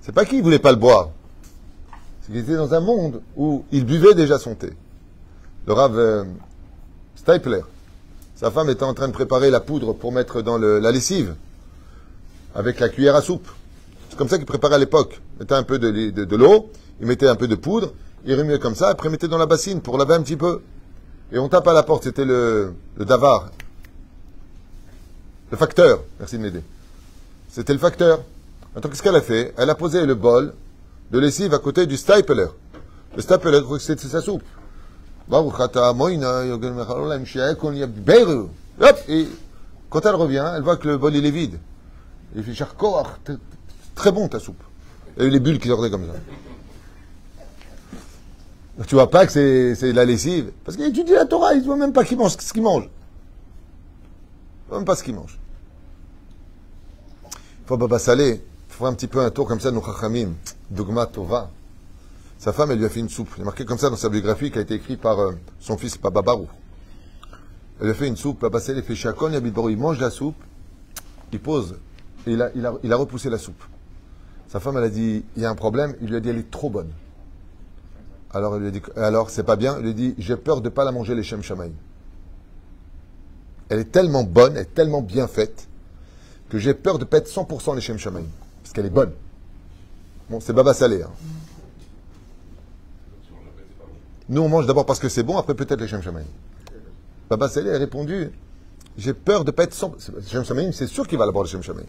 C'est 0.00 0.12
pas 0.12 0.24
qu'il 0.24 0.42
voulait 0.42 0.58
pas 0.58 0.72
le 0.72 0.78
boire. 0.78 1.10
C'est 2.22 2.32
qu'il 2.32 2.40
était 2.40 2.56
dans 2.56 2.74
un 2.74 2.80
monde 2.80 3.22
où 3.36 3.64
il 3.70 3.84
buvait 3.84 4.14
déjà 4.14 4.38
son 4.38 4.54
thé. 4.54 4.70
Le 5.66 5.72
Rav 5.72 5.98
euh, 5.98 6.24
sa 8.34 8.50
femme 8.50 8.68
était 8.70 8.82
en 8.82 8.94
train 8.94 9.06
de 9.06 9.12
préparer 9.12 9.50
la 9.50 9.60
poudre 9.60 9.92
pour 9.92 10.10
mettre 10.10 10.42
dans 10.42 10.58
la 10.58 10.90
lessive 10.90 11.36
avec 12.54 12.80
la 12.80 12.88
cuillère 12.88 13.14
à 13.14 13.22
soupe. 13.22 13.46
C'est 14.10 14.16
comme 14.18 14.28
ça 14.28 14.38
qu'il 14.38 14.46
préparait 14.46 14.74
à 14.74 14.78
l'époque. 14.78 15.20
Il 15.36 15.40
mettait 15.40 15.54
un 15.54 15.62
peu 15.62 15.78
de, 15.78 15.90
de- 16.10 16.24
de 16.24 16.36
l'eau, 16.36 16.70
il 17.00 17.06
mettait 17.06 17.28
un 17.28 17.36
peu 17.36 17.46
de 17.46 17.54
poudre, 17.54 17.92
il 18.24 18.34
remuait 18.36 18.58
comme 18.58 18.74
ça, 18.74 18.88
après 18.88 19.08
il 19.08 19.12
mettait 19.12 19.28
dans 19.28 19.38
la 19.38 19.46
bassine 19.46 19.80
pour 19.80 19.98
laver 19.98 20.14
un 20.14 20.22
petit 20.22 20.36
peu. 20.36 20.62
Et 21.30 21.38
on 21.38 21.48
tape 21.48 21.66
à 21.68 21.72
la 21.72 21.84
porte, 21.84 22.02
c'était 22.04 22.24
le, 22.24 22.74
le 22.96 23.04
davar. 23.04 23.50
Le 25.52 25.56
facteur, 25.56 26.02
merci 26.18 26.38
de 26.38 26.42
m'aider. 26.42 26.62
C'était 27.48 27.72
le 27.72 27.78
facteur. 27.78 28.20
Maintenant, 28.74 28.90
qu'est-ce 28.90 29.02
qu'elle 29.02 29.16
a 29.16 29.20
fait? 29.22 29.54
Elle 29.56 29.70
a 29.70 29.74
posé 29.74 30.04
le 30.06 30.14
bol 30.14 30.54
de 31.10 31.18
lessive 31.18 31.54
à 31.54 31.58
côté 31.58 31.86
du 31.86 31.96
stapler. 31.96 32.46
Le 33.14 33.22
stapler, 33.22 33.60
c'était 33.78 34.08
sa 34.08 34.20
soupe. 34.22 34.42
Hop, 38.80 38.98
et 39.08 39.28
quand 39.88 40.04
elle 40.04 40.14
revient, 40.14 40.52
elle 40.56 40.62
voit 40.62 40.76
que 40.76 40.88
le 40.88 40.98
bol 40.98 41.14
il 41.14 41.24
est 41.24 41.30
vide. 41.30 41.58
Il 42.36 42.42
fait 42.42 42.54
charkoach, 42.54 43.06
très 43.94 44.12
bon 44.12 44.28
ta 44.28 44.38
soupe. 44.38 44.62
Eu 45.18 45.28
les 45.28 45.40
bulles 45.40 45.58
qui 45.58 45.68
sortaient 45.68 45.90
comme 45.90 46.06
ça. 46.06 46.14
Tu 48.86 48.94
vois 48.94 49.10
pas 49.10 49.26
que 49.26 49.74
c'est 49.74 49.92
la 49.92 50.04
lessive 50.04 50.50
Parce 50.64 50.76
qu'il 50.76 50.86
étudie 50.86 51.12
la 51.12 51.26
Torah, 51.26 51.54
il 51.54 51.60
ne 51.60 51.66
voit 51.66 51.76
même 51.76 51.92
pas 51.92 52.04
qu'il 52.04 52.18
mange, 52.18 52.36
ce 52.38 52.52
qu'il 52.52 52.62
mange. 52.62 52.88
Même 54.70 54.84
pas 54.84 54.96
ce 54.96 55.02
qu'il 55.04 55.14
mange. 55.14 55.38
Il 57.32 57.66
faut 57.66 57.76
Baba 57.76 57.98
Salé, 57.98 58.42
faut 58.68 58.86
un 58.86 58.94
petit 58.94 59.06
peu 59.06 59.20
un 59.20 59.30
tour 59.30 59.46
comme 59.46 59.60
ça, 59.60 59.70
nos 59.70 59.82
chachamim, 59.82 60.32
Dogma 60.70 61.06
Tova. 61.06 61.50
Sa 62.42 62.52
femme, 62.52 62.72
elle 62.72 62.78
lui 62.78 62.86
a 62.86 62.88
fait 62.88 62.98
une 62.98 63.08
soupe. 63.08 63.28
Il 63.36 63.42
est 63.42 63.44
marqué 63.44 63.64
comme 63.64 63.78
ça 63.78 63.88
dans 63.88 63.94
sa 63.94 64.08
biographie 64.08 64.50
qui 64.50 64.58
a 64.58 64.62
été 64.62 64.74
écrite 64.74 65.00
par 65.00 65.20
euh, 65.20 65.30
son 65.60 65.78
fils 65.78 65.96
Baba 65.96 66.22
Barou. 66.22 66.48
Elle 67.78 67.84
lui 67.84 67.92
a 67.92 67.94
fait 67.94 68.08
une 68.08 68.16
soupe, 68.16 68.40
Baba 68.40 68.58
Salé 68.58 68.82
fait 68.82 68.96
Shakon, 68.96 69.30
Yabit 69.30 69.52
Barou, 69.52 69.68
il 69.68 69.78
mange 69.78 70.00
la 70.00 70.10
soupe, 70.10 70.34
il 71.32 71.38
pose, 71.38 71.78
et 72.26 72.32
il 72.32 72.42
a, 72.42 72.50
il, 72.56 72.68
il 72.82 72.92
repoussé 72.94 73.30
la 73.30 73.38
soupe. 73.38 73.62
Sa 74.48 74.58
femme, 74.58 74.76
elle 74.76 74.82
a 74.82 74.88
dit, 74.88 75.24
il 75.36 75.42
y 75.42 75.44
a 75.44 75.50
un 75.50 75.54
problème, 75.54 75.94
il 76.00 76.08
lui 76.08 76.16
a 76.16 76.20
dit, 76.20 76.30
elle 76.30 76.38
est 76.38 76.50
trop 76.50 76.68
bonne. 76.68 76.90
Alors, 78.32 78.56
il 78.56 78.64
lui 78.64 78.72
dit, 78.72 78.82
alors, 78.96 79.30
c'est 79.30 79.44
pas 79.44 79.54
bien, 79.54 79.76
il 79.78 79.84
lui 79.84 79.90
a 79.90 79.92
dit, 79.92 80.14
j'ai 80.18 80.36
peur 80.36 80.62
de 80.62 80.68
pas 80.68 80.84
la 80.84 80.90
manger 80.90 81.14
les 81.14 81.22
Shem. 81.22 81.42
Elle 83.68 83.78
est 83.78 83.92
tellement 83.92 84.24
bonne, 84.24 84.56
elle 84.56 84.62
est 84.62 84.74
tellement 84.74 85.02
bien 85.02 85.28
faite, 85.28 85.68
que 86.48 86.58
j'ai 86.58 86.74
peur 86.74 86.98
de 86.98 87.06
être 87.08 87.30
100% 87.30 87.76
les 87.76 87.80
Shem. 87.80 87.98
Parce 87.98 88.72
qu'elle 88.74 88.86
est 88.86 88.90
bonne. 88.90 89.12
Bon, 90.28 90.40
c'est 90.40 90.52
Baba 90.52 90.74
Salé. 90.74 91.04
Hein. 91.04 91.10
Nous, 94.31 94.41
on 94.41 94.49
mange 94.49 94.65
d'abord 94.67 94.85
parce 94.85 94.99
que 94.99 95.09
c'est 95.09 95.23
bon, 95.23 95.37
après 95.37 95.53
peut-être 95.55 95.79
les 95.79 95.87
Shem 95.87 96.01
Shamaïm. 96.01 96.25
Baba 97.29 97.47
Salé 97.47 97.71
a 97.73 97.77
répondu 97.77 98.31
J'ai 98.97 99.13
peur 99.13 99.45
de 99.45 99.51
pas 99.51 99.63
être 99.63 99.73
100%. 99.73 99.95
c'est- 99.99 100.29
Shem 100.29 100.43
Shamaïm, 100.43 100.71
c'est 100.73 100.87
sûr 100.87 101.07
qu'il 101.07 101.17
va 101.17 101.25
d'abord 101.25 101.43
les 101.43 101.49
Shem 101.49 101.61
Shamaïm. 101.63 101.85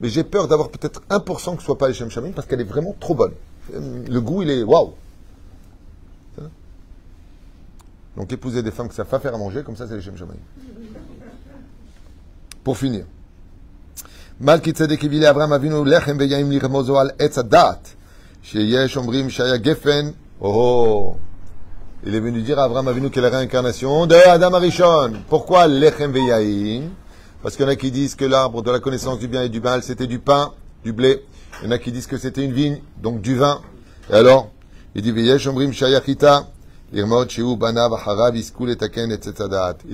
Mais 0.00 0.08
j'ai 0.08 0.24
peur 0.24 0.48
d'avoir 0.48 0.68
peut-être 0.70 1.00
1% 1.08 1.54
que 1.54 1.62
ce 1.62 1.66
soit 1.66 1.78
pas 1.78 1.88
les 1.88 1.94
Shem 1.94 2.10
Shamaïm 2.10 2.34
parce 2.34 2.46
qu'elle 2.46 2.60
est 2.60 2.64
vraiment 2.74 2.94
trop 3.00 3.14
bonne. 3.14 3.32
Euh, 3.74 4.04
Le 4.08 4.20
goût, 4.20 4.42
il 4.42 4.50
est 4.50 4.62
waouh. 4.62 4.92
Ça 6.36 6.42
va 6.42 6.48
Donc, 8.16 8.32
épouser 8.32 8.62
des 8.62 8.70
femmes 8.72 8.88
que 8.88 8.94
ça 8.94 9.04
va 9.04 9.18
faire 9.18 9.34
à 9.34 9.38
manger, 9.38 9.62
comme 9.62 9.76
ça, 9.76 9.86
c'est 9.86 9.94
les 9.96 10.02
Shem 10.02 10.16
Shamaïm. 10.16 10.40
Pour 12.64 12.76
finir. 12.76 13.04
מלכי 14.40 14.72
צדק 14.72 15.04
הביא 15.04 15.20
לאברהם 15.20 15.52
אבינו 15.52 15.84
לחם 15.84 16.16
ויין 16.20 16.52
לרמוזו 16.52 17.00
על 17.00 17.10
עץ 17.18 17.38
הדת, 17.38 17.88
שיש 18.42 18.96
אומרים 18.96 19.30
שהיה 19.30 19.56
גפן, 19.56 20.10
או 20.40 21.16
il 22.05 22.13
est 22.13 22.19
venu 22.19 22.43
dire 22.43 22.59
à 22.59 22.65
Abraham 22.65 22.89
Avinu 22.89 23.09
que 23.09 23.19
la 23.19 23.29
réincarnation 23.29 24.05
de 24.05 24.13
Adam 24.13 24.53
Arishon. 24.53 25.13
Pourquoi 25.29 25.65
lechem 25.67 26.11
veyayin? 26.11 26.89
Parce 27.41 27.55
qu'il 27.55 27.65
y 27.65 27.67
en 27.67 27.71
a 27.71 27.75
qui 27.75 27.89
disent 27.89 28.13
que 28.13 28.23
l'arbre 28.23 28.61
de 28.61 28.69
la 28.69 28.79
connaissance 28.79 29.17
du 29.17 29.27
bien 29.27 29.41
et 29.41 29.49
du 29.49 29.61
mal, 29.61 29.81
c'était 29.81 30.05
du 30.05 30.19
pain, 30.19 30.53
du 30.83 30.93
blé. 30.93 31.25
Il 31.59 31.65
y 31.65 31.69
en 31.69 31.71
a 31.71 31.79
qui 31.79 31.91
disent 31.91 32.05
que 32.05 32.17
c'était 32.17 32.45
une 32.45 32.53
vigne, 32.53 32.81
donc 33.01 33.21
du 33.21 33.35
vin. 33.35 33.61
Et 34.11 34.13
alors, 34.13 34.51
Il 34.93 35.01
dit 35.01 35.11
Veyesh 35.11 35.47
Omrim 35.47 35.73
Shayachita. 35.73 36.47
Il 36.93 36.99
est 36.99 37.03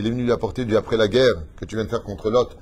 venu 0.10 0.24
lui 0.24 0.32
apporter 0.32 0.66
du 0.66 0.76
après 0.76 0.98
la 0.98 1.08
guerre 1.08 1.36
que 1.56 1.64
tu 1.66 1.76
viens 1.76 1.86
de 1.86 1.90
faire 1.90 2.04
contre 2.04 2.30
l'autre, 2.30 2.58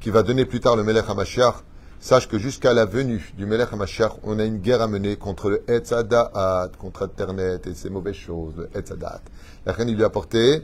qui 0.00 0.10
va 0.10 0.22
donner 0.22 0.44
plus 0.44 0.60
tard 0.60 0.74
le 0.76 0.82
Melech 0.82 1.08
HaMashiach. 1.08 1.54
Sache 2.02 2.28
que 2.28 2.38
jusqu'à 2.38 2.72
la 2.72 2.86
venue 2.86 3.30
du 3.36 3.44
Melech 3.44 3.74
HaMashiach, 3.74 4.12
on 4.22 4.38
a 4.38 4.44
une 4.44 4.56
guerre 4.56 4.80
à 4.80 4.88
mener 4.88 5.16
contre 5.16 5.50
le 5.50 5.70
Etzadat, 5.70 6.70
contre 6.78 7.02
Internet 7.02 7.66
et 7.66 7.74
ses 7.74 7.90
mauvaises 7.90 8.14
choses, 8.14 8.54
le 8.56 8.70
Etzadat. 8.74 9.20
La 9.66 9.74
reine, 9.74 9.94
lui 9.94 10.02
a 10.02 10.06
apporté 10.06 10.62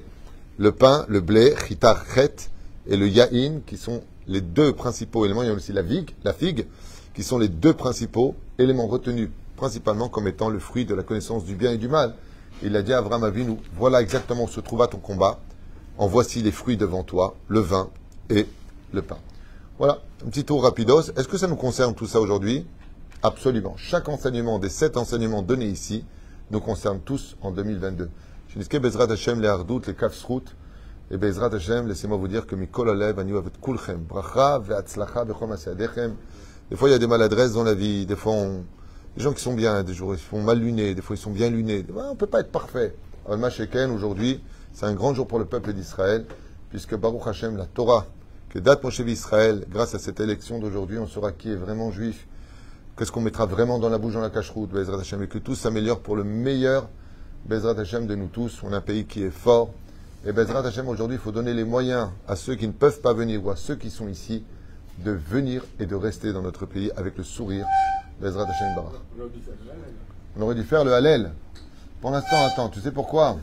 le 0.56 0.72
pain, 0.72 1.04
le 1.08 1.20
blé, 1.20 1.54
chitar 1.68 2.06
chet, 2.14 2.48
et 2.86 2.96
le 2.96 3.06
yaïn, 3.06 3.60
qui 3.66 3.76
sont 3.76 4.02
les 4.26 4.40
deux 4.40 4.72
principaux 4.72 5.26
éléments. 5.26 5.42
Il 5.42 5.48
y 5.48 5.50
a 5.50 5.52
aussi 5.52 5.74
la 5.74 5.84
figue, 5.84 6.12
la 6.24 6.32
figue, 6.32 6.66
qui 7.12 7.22
sont 7.22 7.38
les 7.38 7.48
deux 7.48 7.74
principaux 7.74 8.34
éléments 8.58 8.86
retenus 8.86 9.28
principalement 9.56 10.08
comme 10.08 10.28
étant 10.28 10.48
le 10.48 10.58
fruit 10.58 10.86
de 10.86 10.94
la 10.94 11.02
connaissance 11.02 11.44
du 11.44 11.54
bien 11.54 11.70
et 11.70 11.78
du 11.78 11.88
mal. 11.88 12.14
Il 12.62 12.74
a 12.76 12.82
dit 12.82 12.94
à 12.94 12.98
Avram 12.98 13.24
Avinu, 13.24 13.58
voilà 13.76 14.00
exactement 14.00 14.44
où 14.44 14.48
se 14.48 14.60
trouva 14.60 14.86
ton 14.86 14.98
combat. 14.98 15.38
En 15.98 16.06
voici 16.06 16.40
les 16.40 16.50
fruits 16.50 16.78
devant 16.78 17.02
toi, 17.02 17.36
le 17.48 17.60
vin 17.60 17.90
et 18.30 18.46
le 18.94 19.02
pain. 19.02 19.18
Voilà, 19.78 19.98
un 20.24 20.30
petit 20.30 20.42
tour 20.42 20.62
rapidos. 20.62 21.10
Est-ce 21.16 21.28
que 21.28 21.36
ça 21.36 21.46
nous 21.46 21.56
concerne 21.56 21.94
tout 21.94 22.06
ça 22.06 22.18
aujourd'hui? 22.18 22.66
Absolument. 23.22 23.74
Chaque 23.76 24.08
enseignement 24.08 24.58
des 24.58 24.70
sept 24.70 24.96
enseignements 24.96 25.42
donnés 25.42 25.66
ici 25.66 26.06
nous 26.50 26.60
concerne 26.60 27.00
tous 27.00 27.36
en 27.42 27.50
2022. 27.50 28.08
Je 28.48 28.78
Bezrat 28.78 29.12
Hashem, 29.12 29.38
les 29.38 29.48
Hardout, 29.48 29.82
les 29.86 29.94
Kafsrout, 29.94 30.44
et 31.10 31.18
Bezrat 31.18 31.54
Hashem, 31.54 31.88
laissez-moi 31.88 32.16
vous 32.16 32.26
dire 32.26 32.46
que 32.46 32.56
Mikol 32.56 32.88
Alev, 32.88 33.18
Anu 33.18 33.36
Avet 33.36 33.50
Kulchem, 33.60 33.98
Bracha, 33.98 34.60
Ve'atzlacha, 34.60 35.26
Bechom 35.26 35.52
Asadechem. 35.52 36.14
Des 36.70 36.76
fois, 36.76 36.88
il 36.88 36.92
y 36.92 36.94
a 36.94 36.98
des 36.98 37.06
maladresses 37.06 37.52
dans 37.52 37.64
la 37.64 37.74
vie. 37.74 38.06
Des 38.06 38.16
fois, 38.16 38.32
on, 38.32 38.64
des 39.14 39.22
gens 39.22 39.34
qui 39.34 39.42
sont 39.42 39.52
bien, 39.52 39.82
des 39.82 39.92
jours 39.92 40.14
ils 40.14 40.18
sont 40.18 40.40
mal 40.40 40.58
lunés, 40.58 40.94
des 40.94 41.02
fois 41.02 41.16
ils 41.16 41.20
sont 41.20 41.32
bien 41.32 41.50
lunés. 41.50 41.84
on 41.94 42.12
ne 42.12 42.16
peut 42.16 42.26
pas 42.26 42.40
être 42.40 42.50
parfait. 42.50 42.96
Al 43.28 43.50
Sheken, 43.50 43.90
aujourd'hui, 43.90 44.42
c'est 44.72 44.86
un 44.86 44.94
grand 44.94 45.12
jour 45.12 45.26
pour 45.26 45.38
le 45.38 45.44
peuple 45.44 45.74
d'Israël, 45.74 46.24
puisque 46.70 46.96
Baruch 46.96 47.26
Hashem, 47.26 47.58
la 47.58 47.66
Torah, 47.66 48.06
que 48.56 48.60
date 48.62 48.82
Moshe 48.82 49.00
Israël, 49.00 49.66
grâce 49.68 49.94
à 49.94 49.98
cette 49.98 50.18
élection 50.18 50.58
d'aujourd'hui, 50.58 50.96
on 50.96 51.06
saura 51.06 51.30
qui 51.32 51.50
est 51.50 51.56
vraiment 51.56 51.90
juif, 51.90 52.26
qu'est-ce 52.96 53.12
qu'on 53.12 53.20
mettra 53.20 53.44
vraiment 53.44 53.78
dans 53.78 53.90
la 53.90 53.98
bouche 53.98 54.14
dans 54.14 54.22
la 54.22 54.30
cache-route, 54.30 54.70
Bezrat 54.70 54.98
Hashem, 54.98 55.22
et 55.22 55.26
que 55.26 55.36
tout 55.36 55.54
s'améliore 55.54 56.00
pour 56.00 56.16
le 56.16 56.24
meilleur 56.24 56.88
Bezrat 57.44 57.78
Hashem 57.78 58.06
de 58.06 58.14
nous 58.14 58.28
tous. 58.28 58.62
On 58.62 58.72
a 58.72 58.78
un 58.78 58.80
pays 58.80 59.04
qui 59.04 59.22
est 59.22 59.30
fort. 59.30 59.74
Et 60.24 60.32
Bezrat 60.32 60.66
Hashem, 60.66 60.88
aujourd'hui, 60.88 61.18
il 61.18 61.20
faut 61.20 61.32
donner 61.32 61.52
les 61.52 61.64
moyens 61.64 62.08
à 62.26 62.34
ceux 62.34 62.54
qui 62.54 62.66
ne 62.66 62.72
peuvent 62.72 63.02
pas 63.02 63.12
venir 63.12 63.44
ou 63.44 63.50
à 63.50 63.56
ceux 63.56 63.76
qui 63.76 63.90
sont 63.90 64.08
ici 64.08 64.42
de 65.04 65.10
venir 65.10 65.62
et 65.78 65.84
de 65.84 65.94
rester 65.94 66.32
dans 66.32 66.40
notre 66.40 66.64
pays 66.64 66.90
avec 66.96 67.18
le 67.18 67.24
sourire 67.24 67.66
on 70.34 70.40
aurait 70.40 70.54
dû 70.54 70.62
faire 70.62 70.82
le 70.82 70.94
Hallel. 70.94 71.30
Pour 72.00 72.10
l'instant, 72.10 72.46
attends, 72.46 72.70
tu 72.70 72.80
sais 72.80 72.90
pourquoi? 72.90 73.36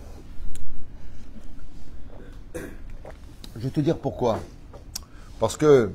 Je 2.56 3.60
vais 3.60 3.70
te 3.70 3.80
dire 3.80 4.00
pourquoi. 4.00 4.40
Parce 5.44 5.58
que, 5.58 5.92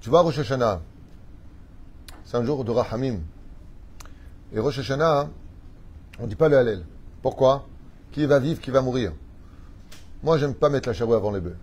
tu 0.00 0.10
vois, 0.10 0.22
Rosh 0.22 0.40
Hashanah, 0.40 0.80
c'est 2.24 2.36
un 2.36 2.44
jour 2.44 2.64
de 2.64 2.72
Rahamim. 2.72 3.20
Et 4.52 4.58
Rosh 4.58 4.80
Hashanah, 4.80 5.28
on 6.18 6.24
ne 6.24 6.26
dit 6.26 6.34
pas 6.34 6.48
le 6.48 6.58
Hallel. 6.58 6.84
Pourquoi? 7.22 7.68
Qui 8.10 8.26
va 8.26 8.40
vivre, 8.40 8.60
qui 8.60 8.72
va 8.72 8.82
mourir? 8.82 9.12
Moi, 10.24 10.38
j'aime 10.38 10.54
pas 10.54 10.70
mettre 10.70 10.88
la 10.88 10.92
chavouille 10.92 11.14
avant 11.14 11.30
les 11.30 11.40
bœufs. 11.40 11.56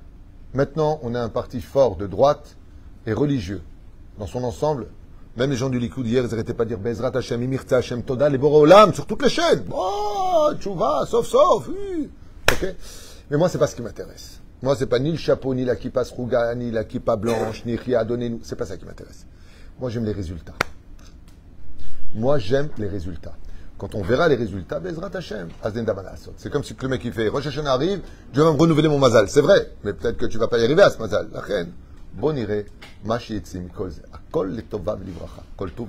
Maintenant, 0.53 1.01
on 1.03 1.15
a 1.15 1.19
un 1.19 1.27
parti 1.27 1.59
fort 1.59 1.97
de 1.97 2.07
droite 2.07 2.55
et 3.05 3.11
religieux. 3.11 3.61
Dans 4.17 4.25
son 4.25 4.45
ensemble, 4.45 4.87
même 5.35 5.49
les 5.49 5.57
gens 5.57 5.69
du 5.69 5.79
Likoud 5.79 6.07
hier, 6.07 6.23
ils 6.23 6.29
n'arrêtaient 6.29 6.53
pas 6.53 6.63
de 6.63 6.69
dire 6.69 6.79
Bezrat 6.79 7.11
Hashem, 7.13 7.43
Imirta 7.43 7.75
Hashem, 7.79 8.03
Toda, 8.03 8.29
les 8.29 8.37
Olam, 8.37 8.93
sur 8.93 9.05
toutes 9.05 9.23
les 9.23 9.29
chaînes. 9.29 9.65
Oh, 9.69 10.49
tchouva, 10.57 11.05
sauf, 11.07 11.27
sauf. 11.27 11.69
Mais 13.29 13.35
moi, 13.35 13.49
c'est 13.49 13.57
pas 13.57 13.67
ce 13.67 13.75
qui 13.75 13.81
m'intéresse. 13.81 14.39
Moi, 14.63 14.75
c'est 14.75 14.87
pas 14.87 14.99
ni 14.99 15.11
le 15.11 15.17
chapeau, 15.17 15.53
ni 15.53 15.65
la 15.65 15.75
kippa 15.75 16.03
sruga, 16.03 16.53
ni 16.55 16.71
la 16.71 16.83
kippa 16.83 17.15
blanche, 17.15 17.63
ni 17.65 17.75
rien. 17.75 18.03
Donnez-nous. 18.03 18.39
C'est 18.43 18.55
pas 18.55 18.65
ça 18.65 18.77
qui 18.77 18.85
m'intéresse. 18.85 19.25
Moi, 19.79 19.89
j'aime 19.89 20.05
les 20.05 20.11
résultats. 20.11 20.55
Moi, 22.15 22.39
j'aime 22.39 22.69
les 22.77 22.87
résultats. 22.87 23.35
Quand 23.77 23.93
on 23.93 24.01
verra 24.01 24.27
les 24.27 24.35
résultats, 24.35 24.79
ben, 24.79 24.91
Bezrat 24.91 25.11
Hashem, 25.13 25.49
C'est 26.37 26.49
comme 26.51 26.63
si 26.63 26.75
le 26.81 26.87
mec 26.87 27.01
qui 27.01 27.11
fait 27.11 27.27
Rosh 27.27 27.45
Hashanah 27.45 27.73
arrive, 27.73 28.01
je 28.33 28.41
vais 28.41 28.51
me 28.51 28.57
renouveler 28.57 28.87
mon 28.87 28.97
mazal. 28.97 29.29
C'est 29.29 29.41
vrai, 29.41 29.71
mais 29.83 29.93
peut-être 29.93 30.17
que 30.17 30.25
tu 30.25 30.37
ne 30.37 30.41
vas 30.41 30.47
pas 30.47 30.57
y 30.57 30.63
arriver 30.63 30.81
à 30.81 30.89
ce 30.89 30.97
mazal. 30.97 31.27
La 31.31 31.41
reine. 31.41 31.71
Bon 32.13 32.35
iré, 32.35 32.65
machi 33.05 33.35
etzim, 33.35 33.67
kol, 34.31 34.49
le 34.49 34.63
tova 34.63 34.95
velibracha, 34.95 35.43
kol 35.55 35.71
tu. 35.71 35.83